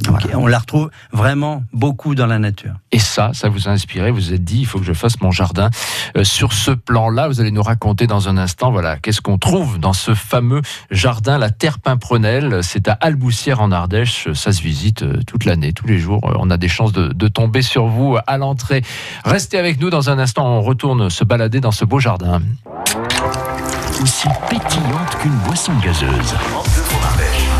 Donc, 0.00 0.18
on 0.34 0.46
la 0.46 0.58
retrouve 0.58 0.90
vraiment 1.12 1.62
beaucoup 1.72 2.14
dans 2.14 2.26
la 2.26 2.38
nature. 2.38 2.74
Et 2.90 2.98
ça, 2.98 3.30
ça 3.32 3.48
vous 3.48 3.68
a 3.68 3.70
inspiré, 3.70 4.10
vous 4.10 4.16
vous 4.16 4.34
êtes 4.34 4.44
dit, 4.44 4.60
il 4.60 4.66
faut 4.66 4.78
que 4.78 4.84
je 4.84 4.92
fasse 4.92 5.20
mon 5.20 5.30
jardin. 5.30 5.70
Euh, 6.16 6.24
sur 6.24 6.52
ce 6.52 6.72
plan-là, 6.72 7.28
vous 7.28 7.40
allez 7.40 7.52
nous 7.52 7.62
raconter 7.62 8.06
dans 8.06 8.28
un 8.28 8.36
instant, 8.36 8.72
voilà, 8.72 8.96
qu'est-ce 8.96 9.20
qu'on 9.20 9.38
trouve 9.38 9.78
dans 9.78 9.92
ce 9.92 10.14
fameux 10.14 10.62
jardin, 10.90 11.38
la 11.38 11.50
Terre 11.50 11.78
Pimprenelle. 11.78 12.60
C'est 12.62 12.88
à 12.88 12.92
Alboussière 12.92 13.60
en 13.60 13.70
Ardèche, 13.70 14.32
ça 14.32 14.52
se 14.52 14.62
visite 14.62 15.02
euh, 15.02 15.20
toute 15.26 15.44
l'année, 15.44 15.72
tous 15.72 15.86
les 15.86 15.98
jours. 15.98 16.20
On 16.22 16.50
a 16.50 16.56
des 16.56 16.68
chances 16.68 16.92
de, 16.92 17.08
de 17.08 17.28
tomber 17.28 17.62
sur 17.62 17.86
vous 17.86 18.16
à 18.26 18.36
l'entrée. 18.36 18.82
Restez 19.24 19.58
avec 19.58 19.80
nous 19.80 19.90
dans 19.90 20.10
un 20.10 20.18
instant, 20.18 20.46
on 20.46 20.60
retourne 20.60 21.08
se 21.20 21.24
balader 21.26 21.60
dans 21.60 21.70
ce 21.70 21.84
beau 21.84 22.00
jardin. 22.00 22.40
Aussi 24.02 24.26
pétillante 24.48 25.18
qu'une 25.20 25.36
boisson 25.44 25.72
gazeuse. 25.84 26.34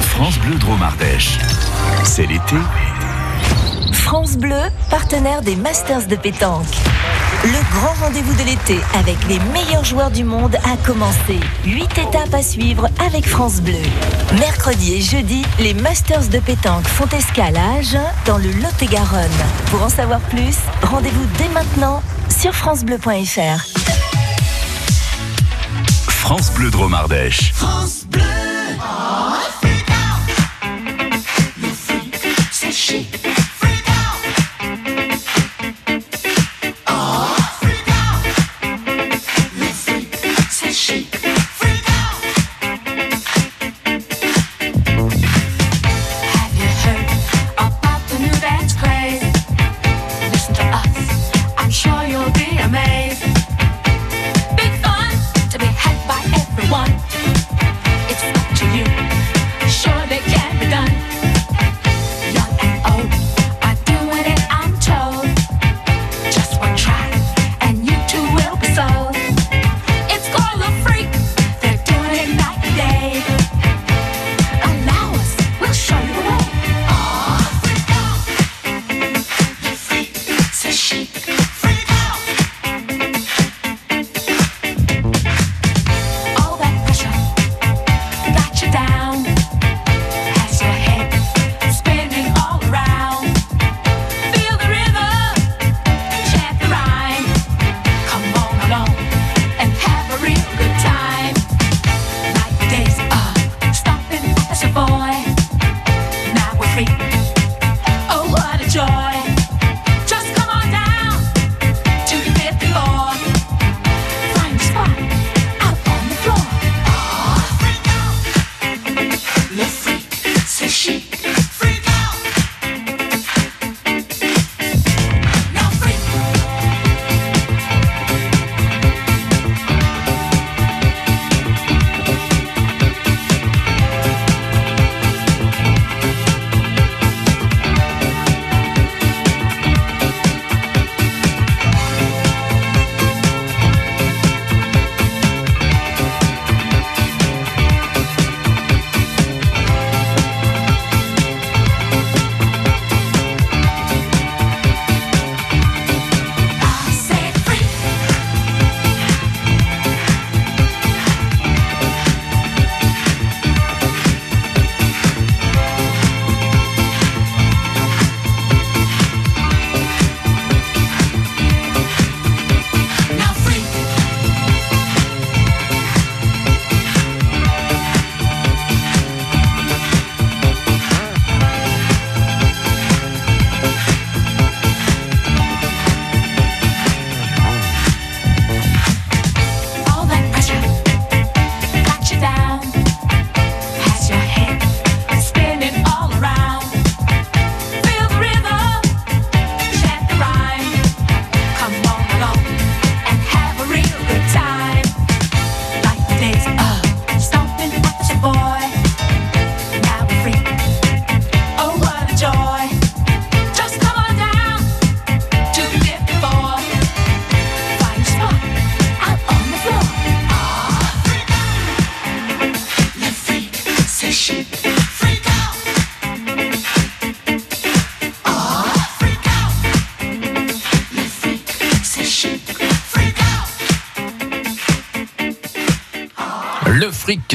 France 0.00 0.38
Bleu 0.38 0.54
Dromardèche. 0.54 1.38
C'est 2.02 2.24
l'été. 2.24 2.56
France 3.92 4.38
Bleu, 4.38 4.62
partenaire 4.88 5.42
des 5.42 5.56
Masters 5.56 6.06
de 6.06 6.16
pétanque. 6.16 6.74
Le 7.44 7.74
grand 7.74 8.06
rendez-vous 8.06 8.32
de 8.32 8.48
l'été 8.48 8.78
avec 8.98 9.18
les 9.28 9.38
meilleurs 9.52 9.84
joueurs 9.84 10.10
du 10.10 10.24
monde 10.24 10.56
a 10.64 10.78
commencé. 10.86 11.38
Huit 11.66 11.98
étapes 11.98 12.32
à 12.32 12.42
suivre 12.42 12.88
avec 13.06 13.28
France 13.28 13.60
Bleu. 13.60 13.82
Mercredi 14.38 14.94
et 14.94 15.02
jeudi, 15.02 15.44
les 15.58 15.74
Masters 15.74 16.28
de 16.28 16.38
pétanque 16.38 16.86
font 16.86 17.08
escale 17.14 17.58
à 17.58 17.78
Agen 17.78 18.06
dans 18.24 18.38
le 18.38 18.50
Lot-et-Garonne. 18.52 19.28
Pour 19.66 19.82
en 19.82 19.90
savoir 19.90 20.20
plus, 20.20 20.56
rendez-vous 20.82 21.26
dès 21.36 21.48
maintenant 21.50 22.00
sur 22.40 22.54
francebleu.fr. 22.54 23.66
France 26.08 26.50
Bleu 26.52 26.70
Dromardèche. 26.70 27.52
France 27.52 28.06
Bleu. 28.08 28.22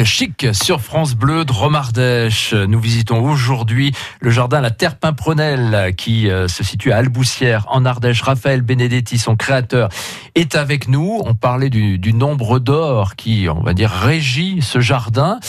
Chic 0.04 0.48
sur 0.52 0.82
France 0.82 1.16
Bleu 1.16 1.46
de 1.46 1.52
Romardèche. 1.52 2.54
Nous 2.54 2.80
visitons 2.80 3.24
aujourd'hui 3.24 3.94
le 4.20 4.30
jardin 4.30 4.60
La 4.60 4.72
Terre 4.72 4.98
Pimprenelle 4.98 5.94
qui 5.96 6.30
euh, 6.30 6.48
se 6.48 6.64
situe 6.64 6.92
à 6.92 6.98
Alboussière 6.98 7.66
en 7.70 7.86
Ardèche. 7.86 8.22
Raphaël 8.22 8.62
Benedetti, 8.62 9.18
son 9.18 9.36
créateur, 9.36 9.90
est 10.36 10.56
avec 10.56 10.88
nous. 10.88 11.22
On 11.24 11.34
parlait 11.34 11.70
du, 11.70 12.14
nombre 12.14 12.60
d'or 12.60 13.16
qui, 13.16 13.48
on 13.50 13.62
va 13.62 13.74
dire, 13.74 13.90
régit 13.90 14.62
ce 14.62 14.80
jardin. 14.80 15.40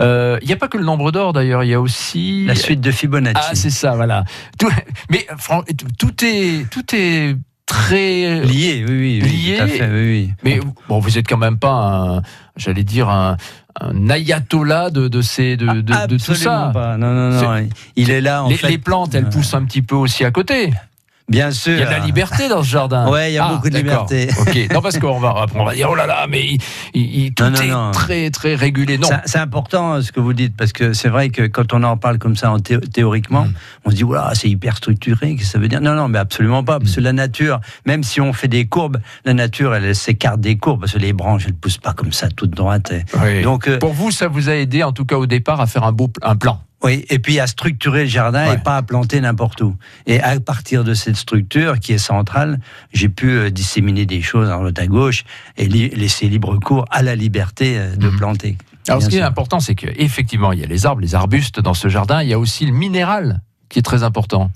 Euh, 0.00 0.38
il 0.42 0.48
n'y 0.48 0.54
a 0.54 0.56
pas 0.56 0.68
que 0.68 0.78
le 0.78 0.84
nombre 0.84 1.12
d'or 1.12 1.32
d'ailleurs, 1.32 1.62
il 1.62 1.70
y 1.70 1.74
a 1.74 1.80
aussi... 1.80 2.46
La 2.46 2.54
suite 2.54 2.80
de 2.80 2.90
Fibonacci. 2.90 3.48
Ah, 3.50 3.54
c'est 3.54 3.70
ça, 3.70 3.94
voilà. 3.94 4.24
mais 5.10 5.26
tout 5.98 6.24
est... 6.24 6.68
Tout 6.70 6.94
est 6.94 7.36
très 7.72 8.40
lié, 8.44 8.84
oui, 8.86 9.20
oui, 9.20 9.20
lié. 9.20 9.56
Tout 9.56 9.62
à 9.62 9.66
fait, 9.66 9.90
oui, 9.90 10.06
oui. 10.10 10.32
Mais 10.44 10.60
bon, 10.88 10.98
vous 10.98 11.16
êtes 11.18 11.26
quand 11.26 11.38
même 11.38 11.58
pas 11.58 11.72
un, 11.72 12.22
j'allais 12.56 12.84
dire 12.84 13.08
un, 13.08 13.36
un 13.80 14.10
ayatollah 14.10 14.90
de, 14.90 15.08
de, 15.08 15.22
ces, 15.22 15.56
de, 15.56 15.80
de, 15.80 16.06
de 16.06 16.16
tout 16.18 16.34
ça. 16.34 16.70
Pas. 16.72 16.96
Non, 16.98 17.12
non, 17.12 17.30
non. 17.30 17.68
Il 17.96 18.10
est 18.10 18.20
là. 18.20 18.44
En 18.44 18.48
les, 18.48 18.56
fait. 18.56 18.68
les 18.68 18.78
plantes, 18.78 19.14
elles 19.14 19.28
poussent 19.28 19.54
un 19.54 19.64
petit 19.64 19.82
peu 19.82 19.96
aussi 19.96 20.24
à 20.24 20.30
côté. 20.30 20.72
Bien 21.28 21.50
sûr. 21.50 21.74
Il 21.74 21.80
y 21.80 21.82
a 21.82 21.86
de 21.86 21.90
la 21.90 21.98
liberté 21.98 22.48
dans 22.48 22.62
ce 22.62 22.68
jardin. 22.68 23.08
Ouais, 23.08 23.32
il 23.32 23.34
y 23.34 23.38
a 23.38 23.46
ah, 23.46 23.54
beaucoup 23.54 23.70
de 23.70 23.76
liberté. 23.76 24.28
ok. 24.40 24.72
Non, 24.72 24.82
parce 24.82 24.98
qu'on 24.98 25.18
va, 25.18 25.46
on 25.54 25.64
va 25.64 25.74
dire, 25.74 25.88
oh 25.90 25.94
là 25.94 26.06
là, 26.06 26.26
mais 26.28 26.58
il, 26.94 27.32
tout 27.34 27.44
est 27.44 27.92
très, 27.92 28.30
très 28.30 28.54
régulé. 28.54 28.98
Non. 28.98 29.08
C'est 29.24 29.38
important 29.38 29.94
euh, 29.94 30.00
ce 30.02 30.12
que 30.12 30.20
vous 30.20 30.32
dites, 30.32 30.56
parce 30.56 30.72
que 30.72 30.92
c'est 30.92 31.08
vrai 31.08 31.30
que 31.30 31.46
quand 31.46 31.72
on 31.72 31.82
en 31.82 31.96
parle 31.96 32.18
comme 32.18 32.36
ça 32.36 32.50
en 32.50 32.58
théoriquement, 32.58 33.44
mm. 33.44 33.54
on 33.84 33.90
se 33.90 33.96
dit, 33.96 34.02
voilà, 34.02 34.32
c'est 34.34 34.48
hyper 34.48 34.76
structuré, 34.76 35.34
qu'est-ce 35.34 35.46
que 35.46 35.52
ça 35.52 35.58
veut 35.58 35.68
dire? 35.68 35.80
Non, 35.80 35.94
non, 35.94 36.08
mais 36.08 36.18
absolument 36.18 36.64
pas, 36.64 36.78
parce 36.78 36.94
que 36.94 37.00
mm. 37.00 37.04
la 37.04 37.12
nature, 37.12 37.60
même 37.86 38.02
si 38.02 38.20
on 38.20 38.32
fait 38.32 38.48
des 38.48 38.66
courbes, 38.66 38.98
la 39.24 39.34
nature, 39.34 39.74
elle, 39.74 39.94
s'écarte 39.94 40.40
des 40.40 40.56
courbes, 40.56 40.80
parce 40.80 40.92
que 40.92 40.98
les 40.98 41.12
branches, 41.12 41.44
elles 41.46 41.54
poussent 41.54 41.78
pas 41.78 41.92
comme 41.92 42.12
ça, 42.12 42.28
toutes 42.28 42.50
droites. 42.50 42.92
Donc, 43.42 43.68
euh, 43.68 43.78
Pour 43.78 43.92
vous, 43.92 44.10
ça 44.10 44.28
vous 44.28 44.48
a 44.48 44.54
aidé, 44.54 44.82
en 44.82 44.92
tout 44.92 45.04
cas 45.04 45.16
au 45.16 45.26
départ, 45.26 45.60
à 45.60 45.66
faire 45.66 45.84
un 45.84 45.92
beau 45.92 46.10
un 46.22 46.36
plan? 46.36 46.60
Oui, 46.82 47.04
et 47.10 47.18
puis 47.20 47.38
à 47.38 47.46
structurer 47.46 48.02
le 48.02 48.08
jardin 48.08 48.52
et 48.52 48.58
pas 48.58 48.76
à 48.76 48.82
planter 48.82 49.20
n'importe 49.20 49.60
où. 49.60 49.76
Et 50.06 50.20
à 50.20 50.38
partir 50.40 50.82
de 50.82 50.94
cette 50.94 51.16
structure 51.16 51.78
qui 51.78 51.92
est 51.92 51.98
centrale, 51.98 52.58
j'ai 52.92 53.08
pu 53.08 53.30
euh, 53.30 53.50
disséminer 53.50 54.04
des 54.04 54.20
choses 54.20 54.50
en 54.50 54.58
droite 54.58 54.78
à 54.80 54.86
gauche 54.88 55.24
et 55.56 55.68
laisser 55.68 56.28
libre 56.28 56.58
cours 56.58 56.84
à 56.90 57.02
la 57.02 57.14
liberté 57.14 57.78
euh, 57.78 57.94
de 57.94 58.08
mhm. 58.08 58.16
planter. 58.16 58.58
Alors 58.88 59.00
ce 59.00 59.08
qui 59.08 59.18
est 59.18 59.22
important, 59.22 59.60
c'est 59.60 59.76
qu'effectivement, 59.76 60.50
il 60.50 60.58
y 60.58 60.64
a 60.64 60.66
les 60.66 60.86
arbres, 60.86 61.00
les 61.00 61.14
arbustes 61.14 61.60
dans 61.60 61.74
ce 61.74 61.86
jardin, 61.86 62.20
il 62.20 62.28
y 62.28 62.32
a 62.32 62.38
aussi 62.38 62.66
le 62.66 62.72
minéral 62.72 63.40
qui 63.68 63.78
est 63.78 63.82
très 63.82 64.02
important. 64.02 64.50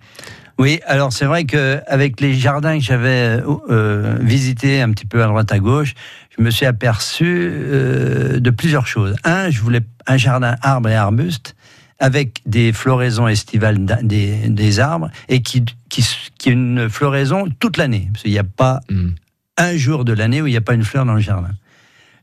Oui, 0.59 0.81
alors 0.87 1.13
c'est 1.13 1.27
vrai 1.27 1.45
qu'avec 1.45 2.21
les 2.21 2.35
jardins 2.35 2.77
que 2.79 2.83
j'avais 2.83 3.41
euh, 3.71 4.17
visités 4.21 4.81
un 4.81 4.91
petit 4.91 5.07
peu 5.07 5.23
à 5.23 5.29
droite 5.29 5.53
à 5.53 5.61
gauche, 5.61 5.95
je 6.37 6.43
me 6.43 6.51
suis 6.51 6.67
aperçu 6.67 7.49
de 7.49 8.51
plusieurs 8.51 8.89
choses. 8.89 9.15
Un, 9.23 9.49
je 9.51 9.61
voulais 9.61 9.83
un 10.09 10.17
jardin 10.17 10.57
arbre 10.61 10.89
et 10.89 10.97
arbustes 10.97 11.55
avec 11.99 12.43
des 12.47 12.73
floraisons 12.73 13.29
estivales 13.29 13.79
des, 14.03 14.81
arbres 14.81 15.11
et 15.29 15.43
qui, 15.43 15.65
qui, 15.89 16.07
qui, 16.39 16.51
une 16.51 16.89
floraison 16.89 17.47
toute 17.59 17.77
l'année. 17.77 18.09
Parce 18.13 18.23
qu'il 18.23 18.33
n'y 18.33 18.39
a 18.39 18.45
pas 18.45 18.81
hmm. 18.91 19.11
un 19.57 19.77
jour 19.77 20.05
de 20.05 20.13
l'année 20.13 20.43
où 20.43 20.47
il 20.47 20.51
n'y 20.51 20.57
a 20.57 20.63
pas 20.63 20.75
une 20.75 20.85
fleur 20.85 21.05
dans 21.07 21.15
le 21.15 21.21
jardin. 21.21 21.51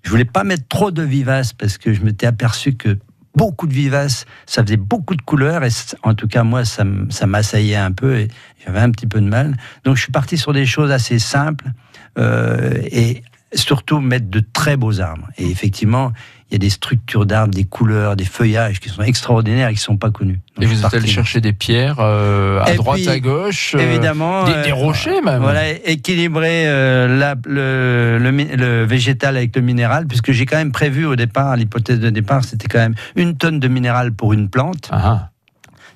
Je 0.04 0.10
voulais 0.10 0.26
pas 0.26 0.44
mettre 0.44 0.68
trop 0.68 0.92
de 0.92 1.02
vivaces 1.02 1.54
parce 1.54 1.78
que 1.78 1.94
je 1.94 2.02
m'étais 2.04 2.28
aperçu 2.28 2.74
que 2.74 2.98
beaucoup 3.36 3.68
de 3.68 3.74
vivaces, 3.74 4.26
ça 4.46 4.64
faisait 4.64 4.78
beaucoup 4.78 5.16
de 5.16 5.22
couleurs 5.22 5.64
et 5.64 5.70
en 6.04 6.14
tout 6.14 6.28
cas 6.28 6.44
moi 6.44 6.66
ça, 6.66 6.84
ça 7.10 7.26
m'assaillait 7.26 7.76
un 7.76 7.92
peu 7.92 8.18
et 8.18 8.28
j'avais 8.64 8.80
un 8.80 8.92
petit 8.92 9.08
peu 9.08 9.22
de 9.22 9.28
mal. 9.28 9.56
Donc 9.86 9.96
je 9.96 10.04
suis 10.04 10.12
parti 10.12 10.38
sur 10.38 10.54
des 10.54 10.66
choses 10.66 10.92
assez 10.92 11.20
simples 11.20 11.72
euh, 12.20 12.80
et 12.92 13.24
surtout 13.54 14.00
mettre 14.00 14.28
de 14.28 14.40
très 14.40 14.78
beaux 14.78 15.00
arbres. 15.00 15.30
Et 15.38 15.50
effectivement, 15.50 16.12
il 16.50 16.54
y 16.54 16.56
a 16.56 16.60
des 16.60 16.70
structures 16.70 17.26
d'arbres, 17.26 17.54
des 17.54 17.64
couleurs, 17.64 18.16
des 18.16 18.26
feuillages 18.26 18.80
qui 18.80 18.90
sont 18.90 19.02
extraordinaires 19.02 19.70
et 19.70 19.74
qui 19.74 19.80
ne 19.80 19.84
sont 19.84 19.98
pas 19.98 20.12
connus. 20.12 20.40
et 20.62 20.66
vous 20.66 20.86
êtes 20.86 20.94
allé 20.94 21.08
chercher 21.08 21.42
des 21.42 21.54
pierres 21.54 21.98
euh, 22.00 22.62
à 22.64 22.76
droite, 22.76 23.08
à 23.08 23.20
gauche, 23.20 23.76
euh, 23.76 23.80
évidemment, 23.80 24.44
des, 24.46 24.70
euh, 24.70 24.74
rochers 24.74 25.22
même. 25.22 25.42
Voilà, 25.42 25.70
équilibrer 25.70 26.66
la, 26.66 27.36
le, 27.46 28.20
le, 28.20 28.84
végétal 28.86 29.38
avec 29.38 29.56
le 29.56 29.62
minéral, 29.62 30.06
puisque 30.06 30.32
j'ai 30.32 30.46
quand 30.46 30.58
même 30.58 30.72
prévu 30.72 31.06
au 31.06 31.16
départ, 31.16 31.56
l'hypothèse 31.56 32.00
de 32.00 32.10
départ, 32.10 32.44
c'était 32.44 32.68
quand 32.68 32.80
même 32.80 32.96
une 33.16 33.36
tonne 33.36 33.60
de 33.60 33.68
minéral 33.68 34.12
pour 34.12 34.34
une 34.34 34.50
plante. 34.50 34.90
Ah. 34.92 35.30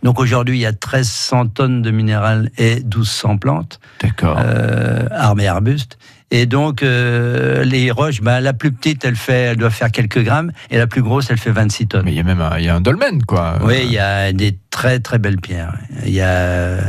Donc 0.04 0.20
aujourd'hui, 0.20 0.58
il 0.58 0.62
y 0.62 0.66
a 0.66 0.72
1300 0.72 1.48
tonnes 1.48 1.82
de 1.82 1.92
minéral 1.92 2.50
et 2.58 2.76
1200 2.76 3.38
plantes. 3.38 3.80
D'accord. 4.02 4.40
arbres 5.12 5.42
et 5.42 5.48
arbustes. 5.48 5.98
Et 6.30 6.46
donc, 6.46 6.84
euh, 6.84 7.64
les 7.64 7.90
roches, 7.90 8.22
bah, 8.22 8.42
la 8.42 8.54
plus 8.54 8.72
petite, 8.72 9.06
elle, 9.06 9.16
fait, 9.16 9.34
elle 9.34 9.58
doit 9.58 9.70
faire 9.70 9.92
quelques 9.92 10.22
grammes, 10.24 10.52
et 10.70 10.78
la 10.78 10.88
plus 10.88 11.02
grosse, 11.02 11.30
elle 11.30 11.38
fait 11.38 11.52
26 11.52 11.88
tonnes. 11.88 12.02
Mais 12.06 12.12
il 12.12 12.18
y 12.18 12.20
a 12.20 12.24
même 12.24 12.42
un, 12.42 12.58
il 12.58 12.66
y 12.66 12.70
a 12.70 12.76
un 12.76 12.82
dolmen, 12.82 13.24
quoi. 13.24 13.60
Oui, 13.64 13.84
il 13.86 13.92
y 13.92 14.00
a 14.00 14.34
des 14.34 14.58
très, 14.70 15.00
très 15.00 15.20
belles 15.20 15.40
pierres. 15.40 15.78
Il 16.06 16.14
y 16.14 16.22
a, 16.22 16.80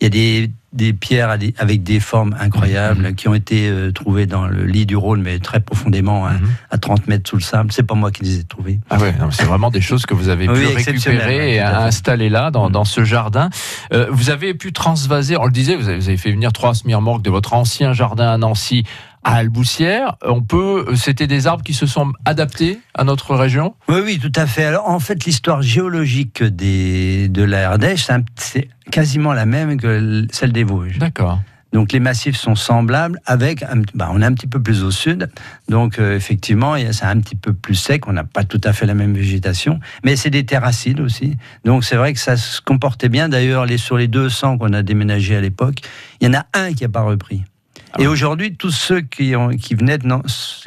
il 0.00 0.04
y 0.04 0.06
a 0.06 0.10
des, 0.10 0.50
des 0.74 0.92
pierres 0.92 1.30
avec 1.30 1.82
des 1.82 1.98
formes 1.98 2.36
incroyables 2.38 3.08
mhm. 3.08 3.14
qui 3.14 3.28
ont 3.28 3.34
été 3.34 3.68
euh, 3.68 3.90
trouvées 3.90 4.26
dans 4.26 4.46
le 4.46 4.64
lit 4.64 4.84
du 4.84 4.96
Rhône, 4.96 5.22
mais 5.22 5.38
très 5.38 5.60
profondément, 5.60 6.26
hein, 6.26 6.34
mhm. 6.34 6.48
à 6.70 6.78
30 6.78 7.08
mètres 7.08 7.28
sous 7.28 7.36
le 7.36 7.42
sable. 7.42 7.72
C'est 7.72 7.86
pas 7.86 7.94
moi 7.94 8.10
qui 8.10 8.22
les 8.24 8.40
ai 8.40 8.44
trouvées. 8.44 8.78
Ah 8.90 8.98
ouais, 8.98 9.14
c'est 9.30 9.44
vraiment 9.44 9.70
des 9.70 9.80
choses 9.80 10.04
que 10.04 10.12
vous 10.12 10.28
avez 10.28 10.46
pu 10.46 10.52
récupérer 10.52 11.54
et 11.54 11.60
installer 11.60 12.28
là, 12.28 12.50
dans, 12.50 12.68
dans 12.68 12.84
ce 12.84 13.02
jardin. 13.02 13.48
Euh, 13.94 14.08
vous 14.10 14.28
avez 14.28 14.52
pu 14.52 14.72
transvaser, 14.74 15.38
on 15.38 15.46
le 15.46 15.52
disait, 15.52 15.74
vous 15.74 15.88
avez, 15.88 16.16
fait 16.18 16.32
venir 16.32 16.52
trois 16.52 16.74
semi-remorques 16.74 17.22
de 17.22 17.30
votre 17.30 17.54
ancien 17.54 17.94
jardin 17.94 18.30
à 18.30 18.36
Nancy 18.36 18.84
à 19.24 19.34
Alboussière. 19.34 20.16
On 20.22 20.42
peut, 20.42 20.86
c'était 20.96 21.26
des 21.26 21.46
arbres 21.46 21.62
qui 21.62 21.74
se 21.74 21.86
sont 21.86 22.12
adaptés 22.24 22.80
à 22.94 23.04
notre 23.04 23.34
région? 23.34 23.74
Oui, 23.88 24.00
oui, 24.04 24.18
tout 24.18 24.32
à 24.34 24.46
fait. 24.46 24.64
Alors, 24.64 24.88
en 24.88 25.00
fait, 25.00 25.24
l'histoire 25.24 25.62
géologique 25.62 26.42
des, 26.42 27.28
de 27.28 27.42
la 27.42 27.70
Ardèche, 27.70 28.08
c'est 28.36 28.68
quasiment 28.90 29.32
la 29.32 29.46
même 29.46 29.78
que 29.78 30.26
celle 30.30 30.52
des 30.52 30.64
Vosges. 30.64 30.98
D'accord. 30.98 31.40
Donc 31.72 31.92
les 31.92 32.00
massifs 32.00 32.36
sont 32.36 32.54
semblables 32.54 33.20
avec, 33.26 33.62
bah, 33.94 34.08
on 34.12 34.22
est 34.22 34.24
un 34.24 34.32
petit 34.32 34.46
peu 34.46 34.62
plus 34.62 34.82
au 34.82 34.90
sud, 34.90 35.28
donc 35.68 35.98
euh, 35.98 36.16
effectivement 36.16 36.76
c'est 36.92 37.04
un 37.04 37.20
petit 37.20 37.36
peu 37.36 37.52
plus 37.52 37.74
sec, 37.74 38.08
on 38.08 38.14
n'a 38.14 38.24
pas 38.24 38.44
tout 38.44 38.60
à 38.64 38.72
fait 38.72 38.86
la 38.86 38.94
même 38.94 39.12
végétation, 39.12 39.78
mais 40.02 40.16
c'est 40.16 40.30
des 40.30 40.46
terres 40.46 40.64
acides 40.64 41.00
aussi, 41.00 41.36
donc 41.64 41.84
c'est 41.84 41.96
vrai 41.96 42.14
que 42.14 42.20
ça 42.20 42.38
se 42.38 42.62
comportait 42.62 43.10
bien. 43.10 43.28
D'ailleurs 43.28 43.66
les, 43.66 43.76
sur 43.76 43.98
les 43.98 44.08
200 44.08 44.58
qu'on 44.58 44.72
a 44.72 44.82
déménagés 44.82 45.36
à 45.36 45.42
l'époque, 45.42 45.80
il 46.20 46.28
y 46.28 46.30
en 46.30 46.38
a 46.38 46.46
un 46.54 46.72
qui 46.72 46.84
n'a 46.84 46.88
pas 46.88 47.02
repris. 47.02 47.44
Et 47.98 48.04
ah 48.04 48.10
aujourd'hui, 48.10 48.54
tous 48.54 48.70
ceux 48.70 49.00
qui, 49.00 49.34
ont, 49.34 49.48
qui, 49.50 49.74
venaient 49.74 49.98
de 49.98 50.08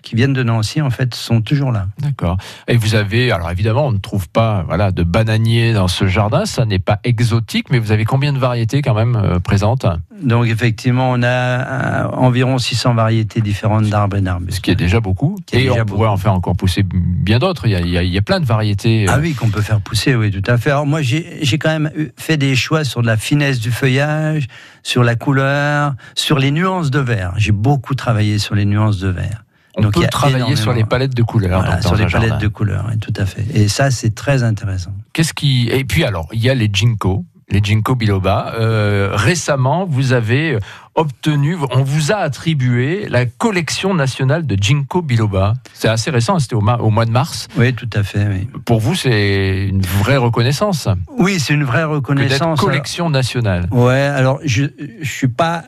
qui 0.01 0.15
viennent 0.15 0.33
de 0.33 0.43
Nancy, 0.43 0.81
en 0.81 0.89
fait, 0.89 1.13
sont 1.13 1.41
toujours 1.41 1.71
là. 1.71 1.87
D'accord. 1.99 2.37
Et 2.67 2.77
vous 2.77 2.95
avez, 2.95 3.31
alors 3.31 3.51
évidemment, 3.51 3.87
on 3.87 3.91
ne 3.91 3.99
trouve 3.99 4.27
pas 4.27 4.63
voilà, 4.63 4.91
de 4.91 5.03
bananiers 5.03 5.73
dans 5.73 5.87
ce 5.87 6.07
jardin, 6.07 6.45
ça 6.45 6.65
n'est 6.65 6.79
pas 6.79 6.99
exotique, 7.03 7.69
mais 7.69 7.79
vous 7.79 7.91
avez 7.91 8.05
combien 8.05 8.33
de 8.33 8.39
variétés 8.39 8.81
quand 8.81 8.95
même 8.95 9.15
euh, 9.15 9.39
présentes? 9.39 9.85
Donc 10.21 10.47
effectivement, 10.47 11.11
on 11.11 11.23
a 11.23 11.27
euh, 11.27 12.07
environ 12.13 12.57
600 12.57 12.93
variétés 12.93 13.41
différentes 13.41 13.85
d'arbres 13.85 14.17
et 14.17 14.21
d'arbres. 14.21 14.47
Ce 14.49 14.59
qui 14.59 14.71
est 14.71 14.75
déjà 14.75 14.99
beaucoup. 14.99 15.37
et 15.51 15.69
on 15.69 15.85
pourrait 15.85 16.09
en 16.09 16.17
faire 16.17 16.33
encore 16.33 16.55
pousser 16.55 16.83
bien 16.83 17.39
d'autres. 17.39 17.67
Il, 17.67 17.73
il, 17.87 18.13
y 18.13 18.17
a 18.17 18.21
plein 18.21 18.39
de 18.39 18.45
variétés. 18.45 19.07
Euh. 19.07 19.13
Ah 19.13 19.19
oui, 19.19 19.33
qu'on 19.33 19.49
peut 19.49 19.61
faire 19.61 19.81
pousser, 19.81 20.15
oui, 20.15 20.31
tout 20.31 20.49
à 20.49 20.57
fait. 20.57 20.71
Alors 20.71 20.85
moi, 20.85 21.01
j'ai 21.01 21.57
quand 21.57 21.69
même 21.69 21.91
fait 22.17 22.37
des 22.37 22.55
choix 22.55 22.83
sur 22.83 23.01
de 23.01 23.07
la 23.07 23.17
finesse 23.17 23.59
du 23.59 23.71
feuillage, 23.71 24.47
sur 24.83 25.03
la 25.03 25.15
couleur, 25.15 25.95
sur 26.15 26.39
les 26.39 26.51
nuances 26.51 26.91
de 26.91 26.99
vert. 26.99 27.33
J'ai 27.37 27.51
beaucoup 27.51 27.95
travaillé 27.95 28.37
sur 28.37 28.55
les 28.55 28.65
nuances 28.65 28.99
de 28.99 29.09
vert. 29.09 29.43
On 29.77 29.83
Donc, 29.83 29.93
peut 29.93 30.07
travailler 30.07 30.55
sur 30.55 30.73
les 30.73 30.83
palettes 30.83 31.15
de 31.15 31.23
couleurs. 31.23 31.81
sur 31.81 31.95
les 31.95 32.05
palettes 32.05 32.39
de 32.39 32.47
couleurs, 32.47 32.85
tout 32.99 33.13
à 33.15 33.25
fait. 33.25 33.45
Et 33.53 33.67
ça, 33.67 33.89
c'est 33.89 34.13
très 34.13 34.43
intéressant. 34.43 34.93
Qu'est-ce 35.13 35.33
qui 35.33 35.69
Et 35.69 35.85
puis 35.85 36.03
alors, 36.03 36.27
il 36.33 36.41
y 36.41 36.49
a 36.49 36.53
les 36.53 36.69
Jinko, 36.71 37.25
les 37.51 37.59
Jinko 37.63 37.95
biloba. 37.95 38.53
Euh, 38.59 39.11
récemment, 39.13 39.85
vous 39.85 40.13
avez 40.13 40.57
obtenu, 40.95 41.57
on 41.71 41.83
vous 41.83 42.11
a 42.11 42.15
attribué 42.15 43.07
la 43.09 43.25
collection 43.25 43.93
nationale 43.93 44.45
de 44.45 44.57
Jinko 44.59 45.01
biloba. 45.01 45.53
C'est 45.73 45.87
assez 45.87 46.11
récent, 46.11 46.39
c'était 46.39 46.55
au, 46.55 46.61
au, 46.61 46.89
mois 46.89 47.05
de 47.05 47.11
mars. 47.11 47.47
Oui, 47.57 47.73
tout 47.73 47.89
à 47.93 48.03
fait. 48.03 48.47
Pour 48.65 48.79
vous, 48.79 48.95
c'est 48.95 49.67
une 49.67 49.81
vraie 49.81 50.17
reconnaissance. 50.17 50.87
Oui, 51.17 51.39
c'est 51.39 51.53
une 51.53 51.63
vraie 51.63 51.83
reconnaissance. 51.83 52.59
collection 52.59 53.09
nationale. 53.09 53.67
Ouais, 53.71 54.01
alors 54.01 54.39
je 54.43 54.63
ne 54.63 55.03
suis 55.03 55.27
pas 55.27 55.63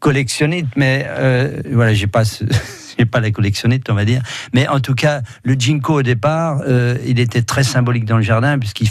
collectionniste, 0.00 0.68
mais 0.76 1.06
euh, 1.08 1.62
voilà, 1.72 1.94
j'ai 1.94 2.06
pas 2.06 2.24
ce, 2.24 2.44
pas 3.06 3.20
la 3.20 3.30
collectionniste, 3.30 3.90
on 3.90 3.94
va 3.94 4.04
dire. 4.04 4.22
Mais 4.52 4.68
en 4.68 4.80
tout 4.80 4.94
cas, 4.94 5.22
le 5.42 5.54
Jinko 5.54 6.00
au 6.00 6.02
départ, 6.02 6.62
euh, 6.66 6.96
il 7.06 7.18
était 7.18 7.42
très 7.42 7.64
symbolique 7.64 8.04
dans 8.04 8.16
le 8.16 8.22
jardin 8.22 8.58
puisqu'il 8.58 8.88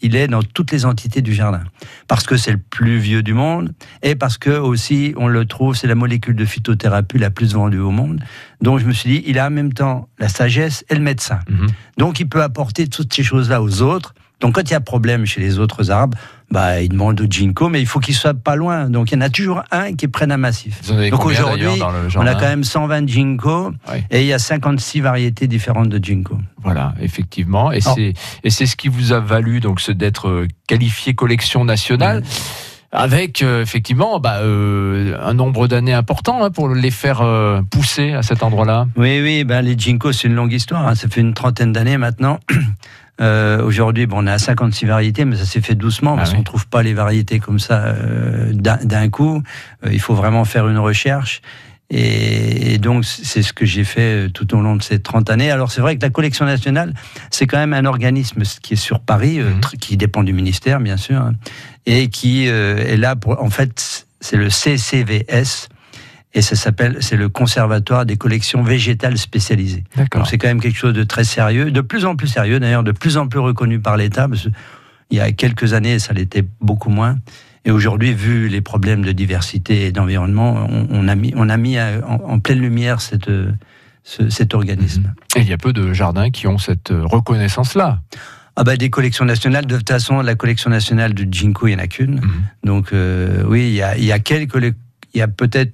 il, 0.00 0.16
est 0.16 0.28
dans 0.28 0.42
toutes 0.42 0.72
les 0.72 0.84
entités 0.84 1.22
du 1.22 1.34
jardin. 1.34 1.62
Parce 2.08 2.24
que 2.24 2.36
c'est 2.36 2.52
le 2.52 2.58
plus 2.58 2.98
vieux 2.98 3.22
du 3.22 3.34
monde 3.34 3.72
et 4.02 4.14
parce 4.14 4.38
que 4.38 4.50
aussi 4.50 5.14
on 5.16 5.28
le 5.28 5.44
trouve, 5.44 5.76
c'est 5.76 5.86
la 5.86 5.94
molécule 5.94 6.36
de 6.36 6.44
phytothérapie 6.44 7.18
la 7.18 7.30
plus 7.30 7.54
vendue 7.54 7.78
au 7.78 7.90
monde. 7.90 8.20
Donc 8.60 8.78
je 8.80 8.86
me 8.86 8.92
suis 8.92 9.10
dit, 9.10 9.24
il 9.26 9.38
a 9.38 9.46
en 9.46 9.50
même 9.50 9.72
temps 9.72 10.08
la 10.18 10.28
sagesse 10.28 10.84
et 10.88 10.94
le 10.94 11.00
médecin. 11.00 11.40
Mhm. 11.48 11.66
Donc 11.98 12.20
il 12.20 12.28
peut 12.28 12.42
apporter 12.42 12.88
toutes 12.88 13.12
ces 13.12 13.22
choses-là 13.22 13.62
aux 13.62 13.82
autres 13.82 14.14
Donc 14.40 14.54
quand 14.56 14.62
il 14.62 14.72
y 14.72 14.74
a 14.76 14.80
problème 14.80 15.26
chez 15.26 15.40
les 15.40 15.58
autres 15.58 15.90
arbres, 15.90 16.16
bah, 16.50 16.80
ils 16.82 16.88
demandent 16.88 17.20
au 17.20 17.26
ginkgo, 17.28 17.68
mais 17.68 17.80
il 17.80 17.86
faut 17.86 17.98
qu'il 18.00 18.14
soit 18.14 18.34
pas 18.34 18.54
loin. 18.56 18.88
Donc 18.90 19.10
il 19.10 19.14
y 19.14 19.18
en 19.18 19.22
a 19.22 19.28
toujours 19.30 19.62
un 19.70 19.92
qui 19.94 20.06
prenne 20.08 20.30
un 20.30 20.36
massif. 20.36 20.80
Donc 21.10 21.24
aujourd'hui, 21.26 21.66
on 22.16 22.26
a 22.26 22.34
quand 22.34 22.40
même 22.46 22.64
120 22.64 23.08
ginkgo 23.08 23.72
Ouais. 23.90 24.04
et 24.10 24.20
il 24.22 24.26
y 24.26 24.32
a 24.32 24.38
56 24.38 25.00
variétés 25.00 25.46
différentes 25.46 25.88
de 25.88 25.98
ginkgo. 26.04 26.38
Voilà, 26.62 26.94
effectivement. 27.00 27.72
Et 27.72 27.80
c'est 27.80 28.14
et 28.44 28.50
c'est 28.50 28.66
ce 28.66 28.76
qui 28.76 28.88
vous 28.88 29.12
a 29.12 29.20
valu 29.20 29.60
donc 29.60 29.84
d'être 29.90 30.28
euh, 30.28 30.48
qualifié 30.68 31.14
collection 31.14 31.64
nationale. 31.64 32.22
Avec 32.96 33.42
euh, 33.42 33.60
effectivement 33.60 34.20
bah, 34.20 34.36
euh, 34.42 35.18
un 35.20 35.34
nombre 35.34 35.66
d'années 35.66 35.92
important 35.94 36.44
hein, 36.44 36.50
pour 36.50 36.68
les 36.68 36.92
faire 36.92 37.22
euh, 37.22 37.60
pousser 37.68 38.12
à 38.12 38.22
cet 38.22 38.44
endroit-là. 38.44 38.86
Oui, 38.96 39.20
oui, 39.20 39.42
ben 39.42 39.62
les 39.62 39.76
ginkgos, 39.76 40.12
c'est 40.12 40.28
une 40.28 40.36
longue 40.36 40.52
histoire. 40.52 40.86
hein. 40.86 40.94
Ça 40.94 41.08
fait 41.08 41.20
une 41.20 41.34
trentaine 41.34 41.72
d'années 41.72 41.98
maintenant. 41.98 42.38
Euh, 43.20 43.62
Aujourd'hui, 43.62 44.06
bon, 44.06 44.24
on 44.24 44.26
est 44.26 44.30
à 44.32 44.38
56 44.38 44.86
variétés, 44.86 45.24
mais 45.24 45.36
ça 45.36 45.44
s'est 45.44 45.60
fait 45.60 45.74
doucement 45.74 46.16
parce 46.16 46.30
Ah 46.30 46.32
oui. 46.32 46.38
qu'on 46.38 46.44
trouve 46.44 46.66
pas 46.66 46.82
les 46.82 46.94
variétés 46.94 47.38
comme 47.38 47.58
ça 47.58 47.84
euh, 47.84 48.52
d'un 48.52 49.08
coup. 49.10 49.42
Euh, 49.84 49.90
il 49.92 50.00
faut 50.00 50.14
vraiment 50.14 50.44
faire 50.44 50.68
une 50.68 50.78
recherche. 50.78 51.40
Et, 51.90 52.72
et 52.74 52.78
donc, 52.78 53.04
c'est 53.04 53.42
ce 53.42 53.52
que 53.52 53.64
j'ai 53.66 53.84
fait 53.84 54.26
euh, 54.26 54.28
tout 54.30 54.52
au 54.56 54.60
long 54.60 54.74
de 54.74 54.82
ces 54.82 54.98
30 55.00 55.30
années. 55.30 55.50
Alors, 55.50 55.70
c'est 55.70 55.80
vrai 55.80 55.96
que 55.96 56.02
la 56.02 56.10
collection 56.10 56.44
nationale, 56.44 56.92
c'est 57.30 57.46
quand 57.46 57.58
même 57.58 57.72
un 57.74 57.84
organisme 57.84 58.42
qui 58.62 58.72
est 58.74 58.76
sur 58.76 59.00
Paris, 59.00 59.38
tr- 59.60 59.76
qui 59.76 59.96
dépend 59.96 60.24
du 60.24 60.32
ministère, 60.32 60.80
bien 60.80 60.96
sûr, 60.96 61.20
hein, 61.20 61.34
et 61.86 62.08
qui 62.08 62.48
euh, 62.48 62.78
est 62.78 62.96
là 62.96 63.14
pour. 63.16 63.40
En 63.40 63.50
fait, 63.50 64.06
c'est 64.20 64.36
le 64.38 64.48
CCVS. 64.50 65.68
Et 66.36 66.42
ça 66.42 66.56
s'appelle, 66.56 66.96
c'est 67.00 67.16
le 67.16 67.28
Conservatoire 67.28 68.04
des 68.06 68.16
collections 68.16 68.62
végétales 68.62 69.18
spécialisées. 69.18 69.84
Donc 70.18 70.26
c'est 70.28 70.36
quand 70.38 70.48
même 70.48 70.60
quelque 70.60 70.76
chose 70.78 70.92
de 70.94 71.04
très 71.04 71.22
sérieux, 71.24 71.70
de 71.70 71.80
plus 71.80 72.04
en 72.06 72.16
plus 72.16 72.26
sérieux 72.26 72.58
d'ailleurs, 72.58 72.82
de 72.82 72.92
plus 72.92 73.16
en 73.16 73.28
plus 73.28 73.38
reconnu 73.38 73.78
par 73.78 73.96
l'État. 73.96 74.28
Parce 74.28 74.42
que 74.44 74.48
il 75.10 75.18
y 75.18 75.20
a 75.20 75.30
quelques 75.32 75.74
années, 75.74 75.98
ça 76.00 76.12
l'était 76.12 76.44
beaucoup 76.60 76.90
moins. 76.90 77.16
Et 77.66 77.70
aujourd'hui, 77.70 78.12
vu 78.12 78.48
les 78.48 78.60
problèmes 78.60 79.04
de 79.04 79.12
diversité 79.12 79.86
et 79.86 79.92
d'environnement, 79.92 80.66
on, 80.68 80.88
on 80.90 81.08
a 81.08 81.14
mis, 81.14 81.32
on 81.36 81.48
a 81.48 81.56
mis 81.56 81.76
euh, 81.78 82.00
en, 82.06 82.14
en 82.16 82.38
pleine 82.40 82.58
lumière 82.60 83.00
cette, 83.00 83.28
euh, 83.28 83.52
ce- 84.02 84.28
cet 84.28 84.54
organisme. 84.54 85.14
Et 85.36 85.40
il 85.40 85.48
y 85.48 85.52
a 85.52 85.56
peu 85.58 85.72
de 85.72 85.92
jardins 85.92 86.30
qui 86.30 86.46
ont 86.48 86.58
cette 86.58 86.90
euh, 86.90 87.04
reconnaissance-là. 87.06 88.00
Ah 88.56 88.64
bah 88.64 88.76
des 88.76 88.90
collections 88.90 89.24
nationales, 89.24 89.66
de 89.66 89.76
toute 89.76 89.88
façon, 89.88 90.20
la 90.20 90.34
collection 90.34 90.68
nationale 90.70 91.14
de 91.14 91.26
Ginkgo, 91.32 91.68
il 91.68 91.76
n'y 91.76 91.80
en 91.80 91.84
a 91.84 91.86
qu'une. 91.86 92.16
Mhm. 92.16 92.32
Donc 92.64 92.92
euh, 92.92 93.44
oui, 93.46 93.68
il 93.68 93.74
y 93.74 93.82
a, 93.82 93.96
il 93.96 94.04
y 94.04 94.12
a 94.12 94.18
quelques, 94.18 94.56
il 95.14 95.18
y 95.18 95.22
a 95.22 95.28
peut-être 95.28 95.72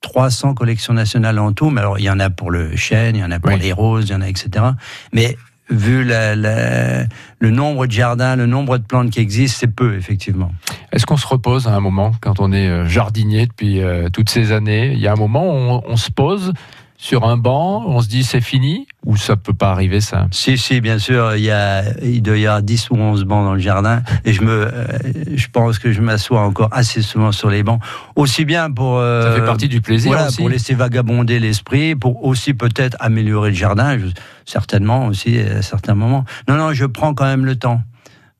300 0.00 0.54
collections 0.54 0.94
nationales 0.94 1.38
en 1.38 1.52
tout, 1.52 1.70
mais 1.70 1.80
alors 1.80 1.98
il 1.98 2.04
y 2.04 2.10
en 2.10 2.20
a 2.20 2.30
pour 2.30 2.50
le 2.50 2.76
chêne, 2.76 3.16
il 3.16 3.20
y 3.20 3.24
en 3.24 3.30
a 3.30 3.40
pour 3.40 3.52
Oui. 3.52 3.58
les 3.60 3.72
roses, 3.72 4.08
il 4.08 4.12
y 4.12 4.14
en 4.14 4.20
a 4.20 4.28
etc. 4.28 4.64
Mais 5.12 5.36
vu 5.68 6.04
la- 6.04 6.36
la- 6.36 7.04
le 7.40 7.50
nombre 7.50 7.86
de 7.86 7.92
jardins, 7.92 8.36
le 8.36 8.46
nombre 8.46 8.78
de 8.78 8.84
plantes 8.84 9.10
qui 9.10 9.18
existent, 9.20 9.56
c'est 9.60 9.74
peu 9.74 9.96
effectivement. 9.96 10.52
Est-ce 10.92 11.06
qu'on 11.06 11.16
se 11.16 11.26
repose 11.26 11.66
à 11.66 11.72
un 11.74 11.80
moment 11.80 12.12
quand 12.20 12.38
on 12.38 12.52
est 12.52 12.68
euh, 12.68 12.86
jardinier 12.86 13.46
depuis 13.46 13.80
euh, 13.80 14.08
toutes 14.10 14.30
ces 14.30 14.52
années? 14.52 14.92
Il 14.92 15.00
y 15.00 15.08
a 15.08 15.12
un 15.12 15.16
moment 15.16 15.44
où 15.48 15.54
on, 15.56 15.82
on 15.86 15.96
se 15.96 16.10
pose 16.12 16.52
sur 16.98 17.24
un 17.24 17.36
banc, 17.36 17.84
on 17.86 18.00
se 18.00 18.08
dit 18.08 18.24
c'est 18.24 18.40
fini 18.40 18.86
ou 19.04 19.16
ça 19.16 19.36
peut 19.36 19.52
pas 19.52 19.70
arriver 19.70 20.00
ça? 20.00 20.26
Si, 20.30 20.56
si, 20.58 20.80
bien 20.80 20.98
sûr, 20.98 21.36
il, 21.36 21.42
y 21.44 21.50
a, 21.50 21.82
il 22.02 22.22
doit 22.22 22.36
y 22.38 22.46
avoir 22.46 22.62
10 22.62 22.90
ou 22.90 22.96
11 22.96 23.24
bancs 23.24 23.44
dans 23.44 23.54
le 23.54 23.60
jardin 23.60 24.02
et 24.24 24.32
je, 24.32 24.42
me, 24.42 24.50
euh, 24.72 24.86
je 25.34 25.46
pense 25.52 25.78
que 25.78 25.92
je 25.92 26.00
m'assois 26.00 26.40
encore 26.40 26.68
assez 26.72 27.02
souvent 27.02 27.32
sur 27.32 27.50
les 27.50 27.62
bancs, 27.62 27.80
aussi 28.16 28.44
bien 28.44 28.70
pour... 28.70 28.96
euh, 28.98 29.22
Ça 29.22 29.38
fait 29.40 29.46
partie 29.46 29.68
du 29.68 29.80
plaisir 29.80 30.10
Voilà, 30.12 30.28
aussi. 30.28 30.38
pour 30.38 30.48
laisser 30.48 30.74
vagabonder 30.74 31.38
l'esprit, 31.38 31.94
pour 31.94 32.24
aussi 32.24 32.54
peut-être 32.54 32.96
améliorer 33.00 33.50
le 33.50 33.56
jardin, 33.56 33.98
je- 33.98 34.06
certainement 34.44 35.06
aussi 35.06 35.38
à 35.38 35.62
certains 35.62 35.94
moments. 35.94 36.24
Non, 36.48 36.56
non, 36.56 36.72
je 36.72 36.86
prends 36.86 37.14
quand 37.14 37.26
même 37.26 37.44
le 37.44 37.56
temps. 37.56 37.82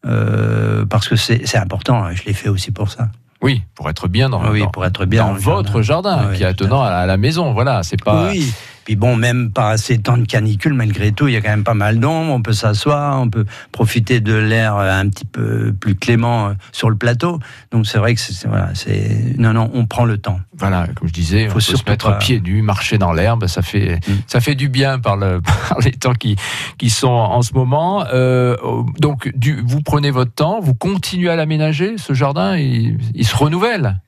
euh, 0.07 0.85
parce 0.87 1.09
que 1.09 1.16
c'est 1.16 1.47
c'est 1.47 1.59
important, 1.59 2.05
hein, 2.05 2.12
je 2.14 2.23
l'ai 2.25 2.33
fait 2.33 2.49
aussi 2.49 2.71
pour 2.71 2.90
ça. 2.90 3.09
Oui, 3.42 3.62
pour 3.75 3.88
être 3.90 4.09
bien 4.09 4.29
dans, 4.31 4.51
oui, 4.51 4.61
dans- 4.61 4.68
pour 4.70 4.85
être 4.87 5.05
bien 5.05 5.22
dans 5.22 5.29
dans 5.31 5.35
le 5.35 5.40
votre 5.40 5.83
jardin, 5.83 6.29
oui, 6.31 6.37
qui 6.38 6.42
est 6.42 6.46
attenant 6.46 6.83
à, 6.83 6.88
à 6.88 7.07
la 7.07 7.16
maison. 7.16 7.53
Voilà, 7.53 7.83
c'est 7.83 8.03
pas. 8.03 8.29
Oui, 8.31 8.53
puis 8.87 8.94
bon, 8.96 9.16
même 9.16 9.51
par 9.51 9.77
ces 9.79 9.99
temps 9.99 10.16
de 10.16 10.25
canicule, 10.25 10.72
malgré 10.72 11.11
tout, 11.11 11.27
il 11.27 11.35
y 11.35 11.37
a 11.37 11.40
quand 11.40 11.51
même 11.51 11.64
pas 11.64 11.75
mal 11.75 11.99
d'ombre, 11.99 12.33
on 12.33 12.40
peut 12.40 12.53
s'asseoir, 12.53 13.20
on 13.20 13.29
peut 13.29 13.44
profiter 13.72 14.20
de 14.20 14.33
l'air 14.33 14.77
euh, 14.77 14.90
un 15.01 15.09
petit 15.09 15.25
peu 15.25 15.72
plus 15.79 15.96
clément 15.96 16.49
euh, 16.49 16.53
sur 16.70 16.88
le 16.88 16.94
plateau. 16.96 17.40
Donc 17.72 17.87
c'est 17.87 17.99
vrai 17.99 18.14
que 18.14 18.20
c'est 18.20 18.46
voilà, 18.46 18.70
c'est 18.75 19.35
non 19.38 19.53
non, 19.53 19.70
on 19.75 19.87
prend 19.87 20.05
le 20.05 20.18
temps. 20.18 20.38
Voilà, 20.57 20.87
comme 20.94 21.09
je 21.09 21.12
disais, 21.12 21.46
Faut 21.49 21.51
on 21.51 21.55
peut 21.55 21.61
se 21.61 21.90
mettre 21.90 22.11
pas- 22.12 22.18
pieds 22.18 22.40
nus, 22.40 22.62
marcher 22.62 22.96
dans 22.96 23.12
l'herbe, 23.12 23.46
ça 23.49 23.61
fait 23.62 23.96
Mm. 24.07 24.12
ça 24.29 24.40
fait 24.40 24.55
du 24.55 24.68
bien 24.68 24.99
par, 25.01 25.16
le, 25.16 25.40
par 25.68 25.81
les 25.81 25.90
temps 25.90 26.12
qui 26.14 26.37
qui 26.79 26.88
sont 26.88 27.09
en 27.09 27.42
ce 27.42 27.53
moment. 27.55 28.05
Euh, 28.14 28.57
donc, 29.01 29.33
du, 29.37 29.61
vous 29.66 29.81
prenez 29.83 30.12
votre 30.12 30.33
temps, 30.33 30.61
vous 30.61 30.75
continuez 30.75 31.29
à 31.29 31.35
l'aménager, 31.37 31.99
ce 31.99 32.12
jardin, 32.14 32.57
il, 32.57 32.99
il 33.14 33.27
se 33.27 33.35
renouvelle. 33.35 34.01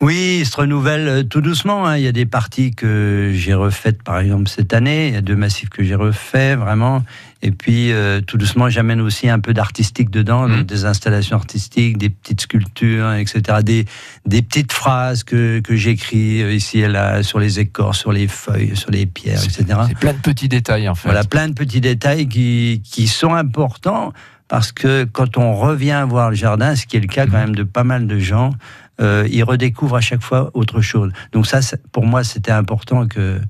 Oui, 0.00 0.38
il 0.42 0.46
se 0.46 0.56
renouvelle 0.56 1.08
euh, 1.08 1.22
tout 1.24 1.40
doucement. 1.40 1.84
hein. 1.84 1.96
Il 1.96 2.04
y 2.04 2.06
a 2.06 2.12
des 2.12 2.24
parties 2.24 2.70
que 2.70 3.32
j'ai 3.34 3.52
refaites, 3.54 4.00
par 4.04 4.20
exemple, 4.20 4.48
cette 4.48 4.72
année. 4.72 5.08
Il 5.08 5.14
y 5.14 5.16
a 5.16 5.20
deux 5.22 5.34
massifs 5.34 5.70
que 5.70 5.82
j'ai 5.82 5.96
refaits, 5.96 6.56
vraiment. 6.56 7.02
Et 7.42 7.50
puis, 7.50 7.90
euh, 7.90 8.20
tout 8.20 8.38
doucement, 8.38 8.68
j'amène 8.70 9.00
aussi 9.00 9.28
un 9.28 9.40
peu 9.40 9.52
d'artistique 9.52 10.08
dedans, 10.10 10.48
donc 10.48 10.66
des 10.66 10.84
installations 10.84 11.36
artistiques, 11.36 11.98
des 11.98 12.10
petites 12.10 12.42
sculptures, 12.42 13.12
etc. 13.14 13.58
Des, 13.64 13.86
des 14.24 14.42
petites 14.42 14.72
phrases 14.72 15.24
que, 15.24 15.58
que 15.58 15.74
j'écris 15.74 16.42
euh, 16.44 16.52
ici 16.52 16.78
et 16.78 16.88
là, 16.88 17.24
sur 17.24 17.40
les 17.40 17.58
écorces, 17.58 17.98
sur 17.98 18.12
les 18.12 18.28
feuilles, 18.28 18.76
sur 18.76 18.92
les 18.92 19.04
pierres, 19.06 19.42
etc. 19.42 19.64
C'est 19.88 19.98
plein 19.98 20.12
de 20.12 20.18
petits 20.18 20.48
détails 20.48 20.88
en 20.88 20.94
fait. 20.94 21.08
Voilà, 21.08 21.24
plein 21.24 21.48
de 21.48 21.54
petits 21.54 21.80
détails 21.80 22.28
qui, 22.28 22.82
qui 22.84 23.08
sont 23.08 23.34
importants 23.34 24.12
parce 24.46 24.70
que 24.70 25.02
quand 25.04 25.36
on 25.38 25.54
revient 25.56 26.06
voir 26.08 26.30
le 26.30 26.36
jardin, 26.36 26.74
ce 26.76 26.86
qui 26.86 26.96
est 26.96 27.00
le 27.00 27.06
cas 27.08 27.26
quand 27.26 27.32
Mhm. 27.32 27.46
même 27.46 27.54
de 27.56 27.62
pas 27.64 27.84
mal 27.84 28.06
de 28.06 28.18
gens, 28.18 28.50
euh, 29.00 29.26
ils 29.30 29.42
redécouvrent 29.44 29.96
à 29.96 30.00
chaque 30.00 30.22
fois 30.22 30.50
autre 30.54 30.80
chose. 30.80 31.12
Donc 31.32 31.46
ça, 31.46 31.60
pour 31.92 32.04
moi, 32.06 32.24
c'était 32.24 32.52
important 32.52 33.06
que 33.06 33.40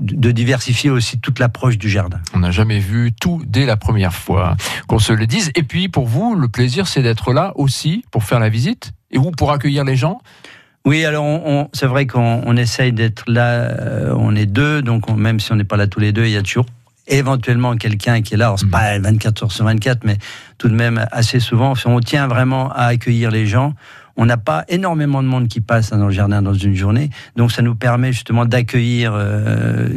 de 0.00 0.30
diversifier 0.32 0.90
aussi 0.90 1.20
toute 1.20 1.38
l'approche 1.38 1.78
du 1.78 1.88
jardin. 1.88 2.18
On 2.34 2.40
n'a 2.40 2.50
jamais 2.50 2.78
vu 2.80 3.12
tout 3.12 3.42
dès 3.46 3.64
la 3.66 3.76
première 3.76 4.12
fois, 4.14 4.56
qu'on 4.88 4.98
se 4.98 5.12
le 5.12 5.26
dise. 5.26 5.50
Et 5.54 5.62
puis 5.62 5.88
pour 5.88 6.06
vous, 6.06 6.34
le 6.34 6.48
plaisir, 6.48 6.88
c'est 6.88 7.02
d'être 7.02 7.32
là 7.32 7.52
aussi 7.56 8.04
pour 8.10 8.24
faire 8.24 8.40
la 8.40 8.48
visite 8.48 8.92
et 9.10 9.18
ou 9.18 9.30
pour 9.30 9.52
accueillir 9.52 9.84
les 9.84 9.94
gens? 9.96 10.20
Oui, 10.86 11.04
alors 11.04 11.24
on, 11.24 11.42
on- 11.46 11.68
c'est 11.72 11.86
vrai 11.86 12.06
qu'on 12.06 12.42
on 12.44 12.56
essaye 12.56 12.92
d'être 12.92 13.24
là, 13.28 13.52
euh, 13.52 14.14
on 14.16 14.34
est 14.34 14.46
deux, 14.46 14.82
donc 14.82 15.08
on- 15.08 15.14
même 15.14 15.38
si 15.40 15.52
on 15.52 15.56
n'est 15.56 15.64
pas 15.64 15.76
là 15.76 15.86
tous 15.86 16.00
les 16.00 16.12
deux, 16.12 16.24
il 16.24 16.32
y 16.32 16.36
a 16.36 16.42
toujours 16.42 16.66
éventuellement 17.06 17.76
quelqu'un 17.76 18.22
qui 18.22 18.34
est 18.34 18.36
là, 18.36 18.46
alors 18.46 18.58
c'est 18.58 18.64
Mhm. 18.66 18.70
pas 18.70 18.98
24 18.98 19.44
heures 19.44 19.52
sur 19.52 19.64
24, 19.64 20.04
mais 20.04 20.16
tout 20.58 20.68
de 20.68 20.74
même 20.74 21.06
assez 21.12 21.38
souvent, 21.40 21.74
on 21.84 22.00
tient 22.00 22.26
vraiment 22.26 22.70
à 22.72 22.84
accueillir 22.86 23.30
les 23.30 23.46
gens. 23.46 23.74
On 24.16 24.26
n'a 24.26 24.36
pas 24.36 24.64
énormément 24.68 25.22
de 25.22 25.28
monde 25.28 25.48
qui 25.48 25.60
passe 25.60 25.90
dans 25.90 26.06
le 26.06 26.12
jardin 26.12 26.40
dans 26.42 26.54
une 26.54 26.74
journée, 26.74 27.10
donc 27.36 27.50
ça 27.52 27.62
nous 27.62 27.74
permet 27.74 28.12
justement 28.12 28.44
d'accueillir 28.46 29.12
euh, 29.14 29.88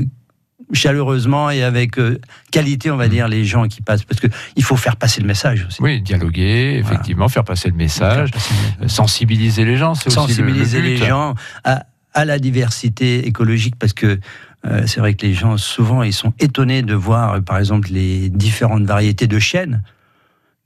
chaleureusement 0.74 1.50
et 1.50 1.64
avec 1.64 1.98
euh, 1.98 2.20
qualité, 2.52 2.92
on 2.92 2.98
va 2.98 3.06
Mhm. 3.06 3.12
dire, 3.12 3.28
les 3.28 3.46
gens 3.46 3.68
qui 3.68 3.82
passent, 3.82 4.04
parce 4.04 4.20
que 4.20 4.28
il 4.56 4.64
faut 4.64 4.76
faire 4.76 4.96
passer 4.98 5.22
le 5.22 5.28
message 5.28 5.66
aussi. 5.68 5.82
Oui, 5.82 6.02
dialoguer, 6.02 6.82
Voilà. 6.82 6.96
effectivement, 6.96 7.30
faire 7.30 7.44
passer 7.46 7.70
le 7.70 7.76
message, 7.76 8.30
Faire 8.32 8.32
passer 8.32 8.54
le- 8.82 8.88
sensibiliser 8.88 9.66
les 9.66 9.78
gens, 9.78 9.96
c'est 9.96 10.08
aussi 10.08 10.18
le- 10.18 10.22
le 10.24 10.28
sensibiliser 10.28 10.82
les 10.82 10.98
gens 10.98 11.36
à, 11.64 11.86
à 12.14 12.26
la 12.26 12.40
diversité 12.40 13.28
écologique 13.28 13.76
parce 13.78 13.94
que 13.94 14.20
euh, 14.66 14.84
c'est 14.88 15.00
vrai 15.00 15.14
que 15.14 15.26
les 15.26 15.34
gens 15.34 15.56
souvent 15.58 16.02
ils 16.02 16.12
sont 16.14 16.34
étonnés 16.40 16.82
de 16.82 16.96
voir 16.96 17.34
euh, 17.36 17.42
par 17.42 17.60
exemple 17.60 17.90
les 17.92 18.30
différentes 18.30 18.84
variétés 18.86 19.28
de 19.28 19.38
chênes. 19.40 19.84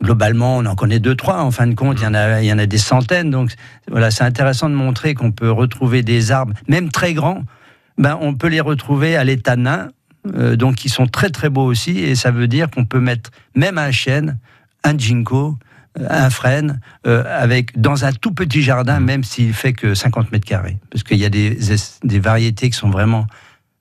Globalement, 0.02 0.58
on 0.58 0.66
en 0.66 0.76
connaît 0.76 1.00
deux 1.00 1.16
trois. 1.16 1.42
En 1.42 1.52
fin 1.52 1.68
de 1.68 1.76
compte, 1.76 2.00
il 2.00 2.04
y 2.04 2.08
en 2.08 2.14
a 2.14 2.42
il 2.42 2.48
y 2.48 2.54
en 2.54 2.58
a 2.58 2.66
des 2.66 2.78
centaines. 2.78 3.30
Donc 3.30 3.54
voilà, 3.90 4.10
c'est 4.12 4.24
intéressant 4.24 4.70
de 4.70 4.76
montrer 4.76 5.14
qu'on 5.14 5.32
peut 5.32 5.52
retrouver 5.52 6.02
des 6.02 6.32
arbres, 6.32 6.54
même 6.68 6.90
très 6.90 7.14
grands. 7.14 7.44
Ben, 7.98 8.18
on 8.22 8.34
peut 8.34 8.48
les 8.48 8.62
retrouver 8.62 9.16
à 9.16 9.24
l'état 9.24 9.56
nain, 9.56 9.90
euh, 10.36 10.56
donc 10.56 10.76
qui 10.76 10.90
sont 10.90 11.06
très 11.08 11.30
très 11.30 11.50
beaux 11.50 11.66
aussi. 11.66 12.00
Et 12.00 12.16
ça 12.16 12.32
veut 12.32 12.48
dire 12.48 12.70
qu'on 12.72 12.86
peut 12.86 13.00
mettre 13.00 13.30
même 13.56 13.78
un 13.78 13.92
chêne, 13.92 14.40
un 14.84 14.98
ginkgo, 14.98 15.58
euh, 16.00 16.08
un 16.10 16.30
frêne, 16.32 16.80
euh, 17.06 17.24
avec 17.28 17.80
dans 17.80 18.04
un 18.06 18.12
tout 18.12 18.32
petit 18.32 18.64
jardin, 18.64 19.00
Mhm. 19.00 19.06
même 19.06 19.24
s'il 19.24 19.54
fait 19.54 19.74
que 19.74 19.94
50 19.94 20.32
mètres 20.32 20.48
carrés, 20.48 20.80
parce 20.90 21.04
qu'il 21.04 21.18
y 21.18 21.26
a 21.26 21.30
des, 21.30 21.72
es- 21.74 22.00
des 22.04 22.20
variétés 22.20 22.70
qui 22.72 22.78
sont 22.78 22.90
vraiment 22.90 23.28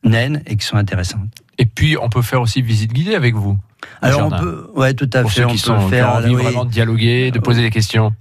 naines 0.04 0.42
et 0.46 0.56
qui 0.56 0.66
sont 0.66 0.76
intéressantes. 0.76 1.28
Et 1.56 1.64
puis, 1.66 1.96
on 1.96 2.10
peut 2.10 2.22
faire 2.22 2.42
aussi 2.42 2.60
visite 2.62 2.92
guidée 2.92 3.14
avec 3.14 3.34
vous. 3.34 3.58
Alors 4.02 4.26
on 4.26 4.30
peut, 4.30 4.66
ouais, 4.76 4.94
tout 4.94 5.08
à 5.14 5.22
pour 5.22 5.30
fait, 5.32 5.40
ceux 5.42 5.46
on 5.46 5.50
qui, 5.50 5.54
peut 5.54 5.58
sont, 5.58 5.88
qui 5.88 5.94
ont 6.02 6.08
envie 6.08 6.34
oui. 6.34 6.42
vraiment 6.42 6.64
de 6.64 6.70
dialoguer, 6.70 7.30
de 7.30 7.38
poser 7.38 7.62
des 7.62 7.70
questions. 7.70 8.12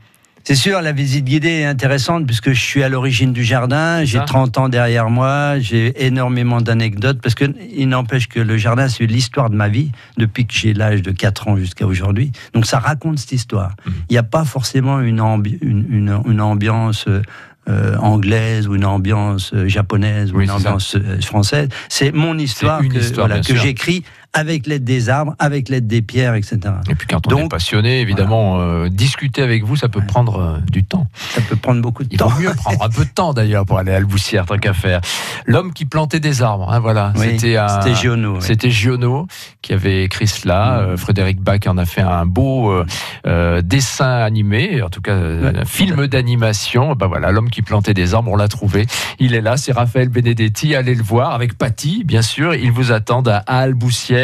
C'est 0.45 0.55
sûr, 0.55 0.81
la 0.81 0.93
visite 0.93 1.25
guidée 1.25 1.49
est 1.59 1.65
intéressante 1.65 2.25
puisque 2.25 2.53
je 2.53 2.59
suis 2.59 2.81
à 2.81 2.89
l'origine 2.89 3.33
du 3.33 3.43
jardin, 3.43 4.03
j'ai 4.05 4.19
ça. 4.19 4.23
30 4.23 4.57
ans 4.57 4.69
derrière 4.69 5.09
moi, 5.09 5.59
j'ai 5.59 6.05
énormément 6.05 6.61
d'anecdotes 6.61 7.19
parce 7.21 7.35
que 7.35 7.45
il 7.75 7.89
n'empêche 7.89 8.27
que 8.29 8.39
le 8.39 8.57
jardin 8.57 8.87
c'est 8.87 9.05
l'histoire 9.05 9.49
de 9.49 9.55
ma 9.55 9.67
vie 9.67 9.91
depuis 10.17 10.47
que 10.47 10.53
j'ai 10.53 10.73
l'âge 10.73 11.01
de 11.01 11.11
4 11.11 11.49
ans 11.49 11.57
jusqu'à 11.57 11.85
aujourd'hui. 11.85 12.31
Donc 12.53 12.65
ça 12.65 12.79
raconte 12.79 13.19
cette 13.19 13.33
histoire. 13.33 13.71
Mhm. 13.85 13.93
Il 14.09 14.13
n'y 14.13 14.17
a 14.17 14.23
pas 14.23 14.45
forcément 14.45 15.01
une, 15.01 15.19
ambi- 15.19 15.59
une, 15.61 15.85
une- 15.89 16.21
une 16.25 16.41
ambiance 16.41 17.05
euh, 17.69 17.97
anglaise 17.97 18.67
ou 18.67 18.75
une 18.75 18.85
ambiance 18.85 19.51
euh, 19.53 19.67
japonaise 19.67 20.31
ou 20.31 20.37
Oui, 20.37 20.45
une 20.45 20.49
ça. 20.49 20.55
ambiance 20.55 20.95
euh, 20.95 21.19
française. 21.21 21.67
C'est 21.89 22.11
mon 22.11 22.35
histoire 22.39 22.81
que, 22.81 23.13
voilà, 23.13 23.41
j'écris 23.41 24.03
avec 24.33 24.67
l'aide 24.67 24.83
des 24.83 25.09
arbres, 25.09 25.35
avec 25.39 25.69
l'aide 25.69 25.87
des 25.87 26.01
pierres, 26.01 26.35
etc. 26.35 26.59
Et 26.89 26.95
puis 26.95 27.07
quand 27.07 27.25
on 27.27 27.31
est 27.35 27.41
Donc, 27.41 27.51
passionné, 27.51 28.01
évidemment, 28.01 28.59
euh, 28.59 28.87
discuter 28.89 29.41
avec 29.41 29.63
vous, 29.63 29.75
ça 29.75 29.89
peut 29.89 29.99
Ouais. 29.99 30.05
prendre 30.05 30.39
euh, 30.39 30.57
du 30.71 30.83
temps. 30.83 31.07
Ça 31.31 31.41
peut 31.41 31.55
prendre 31.55 31.81
beaucoup 31.81 32.03
de 32.03 32.09
Il 32.11 32.17
temps. 32.19 32.27
vaut 32.27 32.39
mieux 32.39 32.53
prendre 32.53 32.83
un 32.83 32.89
peu 32.89 33.05
de 33.05 33.09
temps 33.09 33.33
d'ailleurs 33.33 33.65
pour 33.65 33.79
aller 33.79 33.91
à 33.91 33.95
Alboussière, 33.95 34.45
tant 34.45 34.57
qu'à 34.57 34.73
faire. 34.73 35.01
L'homme 35.45 35.73
qui 35.73 35.85
plantait 35.85 36.19
des 36.19 36.41
arbres, 36.43 36.71
hein, 36.71 36.79
voilà. 36.79 37.11
Oui, 37.17 37.25
C'était 37.31 37.57
un- 37.57 37.67
C'était 37.81 37.95
Giono. 37.95 38.35
oui. 38.35 38.41
C'était 38.41 38.69
Giono 38.69 39.27
qui 39.61 39.73
avait 39.73 40.03
écrit 40.03 40.27
cela. 40.27 40.81
Mm. 40.81 40.89
Euh, 40.89 40.97
Frédéric 40.97 41.41
Bach 41.41 41.61
en 41.67 41.77
a 41.77 41.85
fait 41.85 42.01
un 42.01 42.25
beau 42.25 42.71
euh, 43.25 43.61
dessin 43.61 44.09
animé, 44.19 44.81
en 44.83 44.89
tout 44.89 45.01
cas 45.01 45.17
Ouais. 45.17 45.57
un 45.61 45.65
film 45.65 46.05
d'animation. 46.07 46.93
Ben 46.95 47.07
voilà, 47.07 47.31
l'homme 47.31 47.49
qui 47.49 47.61
plantait 47.63 47.93
des 47.95 48.13
arbres, 48.13 48.31
on 48.31 48.35
l'a 48.35 48.47
trouvé. 48.47 48.85
Il 49.19 49.33
est 49.33 49.41
là, 49.41 49.57
c'est 49.57 49.71
Raphaël 49.71 50.09
Benedetti. 50.09 50.75
Allez 50.75 50.93
le 50.95 51.03
voir 51.03 51.31
avec 51.33 51.57
Patty, 51.57 52.03
bien 52.05 52.21
sûr. 52.21 52.53
Ils 52.53 52.71
vous 52.71 52.91
attendent 52.91 53.27
à 53.27 53.43
Alboussière. 53.47 54.18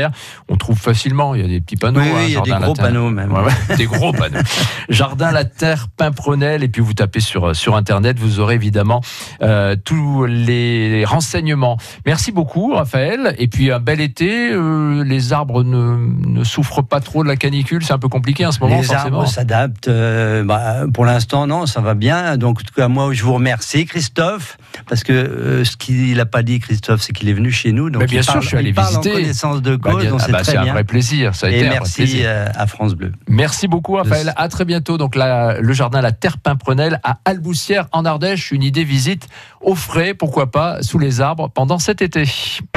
On 0.50 0.56
trouve 0.58 0.78
facilement. 0.78 1.36
Il 1.36 1.42
y 1.42 1.46
a 1.46 1.48
des 1.48 1.62
petits 1.62 1.76
panneaux. 1.76 2.00
Oui, 2.02 2.08
hein, 2.10 2.24
il 2.28 2.34
y 2.34 2.38
a 2.38 2.42
des 2.42 2.52
gros 2.52 2.74
panneaux 2.74 3.10
même. 3.10 3.32
Ouais, 3.32 3.42
ouais, 3.44 3.76
des 3.78 3.86
gros 3.86 4.12
panneaux. 4.14 4.40
Jardin 4.90 5.32
La 5.32 5.46
Terre, 5.46 5.88
Pimprenel, 5.98 6.64
et 6.64 6.68
puis 6.68 6.82
vous 6.82 6.94
tapez 6.94 7.20
sur, 7.20 7.56
sur 7.56 7.76
Internet, 7.76 8.18
vous 8.20 8.40
aurez 8.40 8.56
évidemment 8.56 9.02
euh, 9.42 9.76
tous 9.84 10.26
les 10.26 11.04
renseignements. 11.06 11.78
Merci 12.06 12.32
beaucoup, 12.32 12.74
Raphaël. 12.74 13.36
Et 13.38 13.48
puis 13.48 13.72
un 13.72 13.80
bel 13.80 14.02
été, 14.02 14.52
euh, 14.52 15.04
les 15.04 15.34
arbres 15.34 15.64
ne, 15.64 15.98
ne 16.28 16.44
souffrent 16.44 16.84
pas 16.84 17.00
trop 17.00 17.24
de 17.24 17.28
la 17.28 17.36
canicule, 17.36 17.84
c'est 17.84 17.94
un 17.94 17.98
peu 18.00 18.10
compliqué 18.10 18.46
en 18.46 18.52
ce 18.52 18.60
moment, 18.60 18.78
Les 18.78 18.84
forcément. 18.84 19.20
arbres 19.20 19.30
s'adaptent. 19.30 19.88
euh, 19.88 20.44
bah, 20.44 20.82
pour 20.94 21.06
l'instant, 21.06 21.48
non, 21.48 21.66
ça 21.66 21.82
va 21.82 21.94
bien. 21.94 22.38
Donc, 22.38 22.60
en 22.60 22.64
tout 22.64 22.74
cas, 22.76 22.88
moi, 22.88 23.14
je 23.14 23.24
vous 23.24 23.34
remercie, 23.34 23.86
Christophe, 23.86 24.58
parce 24.88 25.04
que 25.04 25.14
euh, 25.14 25.64
ce 25.64 25.76
qu'il 25.78 26.16
n'a 26.18 26.26
pas 26.26 26.44
dit, 26.44 26.60
Christophe, 26.60 27.02
c'est 27.02 27.14
qu'il 27.14 27.30
est 27.30 27.34
venu 27.34 27.52
chez 27.52 27.72
nous. 27.72 27.90
Donc, 27.90 28.02
Mais 28.02 28.08
bien 28.08 28.20
il 28.22 28.24
sûr, 28.24 28.34
parle, 28.34 28.44
je 28.44 28.48
suis 28.50 28.58
allé 28.58 28.72
visiter. 28.72 29.12
en 29.12 29.14
connaissance 29.16 29.62
de 29.62 29.76
cause, 29.94 30.08
donc 30.08 30.20
ah 30.22 30.24
c'est 30.26 30.32
bah, 30.32 30.44
c'est 30.44 30.58
un 30.58 30.66
vrai 30.72 30.84
plaisir. 30.84 31.36
Ça 31.36 31.48
a 31.48 31.50
Et 31.52 31.56
été 31.58 31.66
un 31.66 31.70
vrai 31.70 31.80
merci 31.80 31.94
plaisir. 31.96 32.26
euh, 32.28 32.48
à 32.56 32.68
France 32.68 32.96
Bleu. 32.96 33.12
Merci 33.28 33.68
beaucoup, 33.68 33.94
Raphaël. 33.96 34.34
À 34.36 34.48
très 34.50 34.66
bientôt. 34.66 34.98
Donc, 34.98 35.16
la- 35.16 35.60
le 35.60 35.74
jardin 35.74 36.02
La 36.02 36.12
Terre 36.12 36.38
Pimprenel 36.38 37.00
à 37.04 37.20
Alboussière, 37.26 37.88
en 37.92 38.06
Ardèche. 38.06 38.52
Une 38.52 38.64
idée 38.64 38.84
visite 38.84 39.28
au 39.62 39.76
frais, 39.76 40.14
pourquoi 40.14 40.52
pas, 40.52 40.82
sous 40.84 41.00
les 41.00 41.22
arbres 41.22 41.50
pendant 41.50 41.80
cet 41.80 42.02
été. 42.02 42.26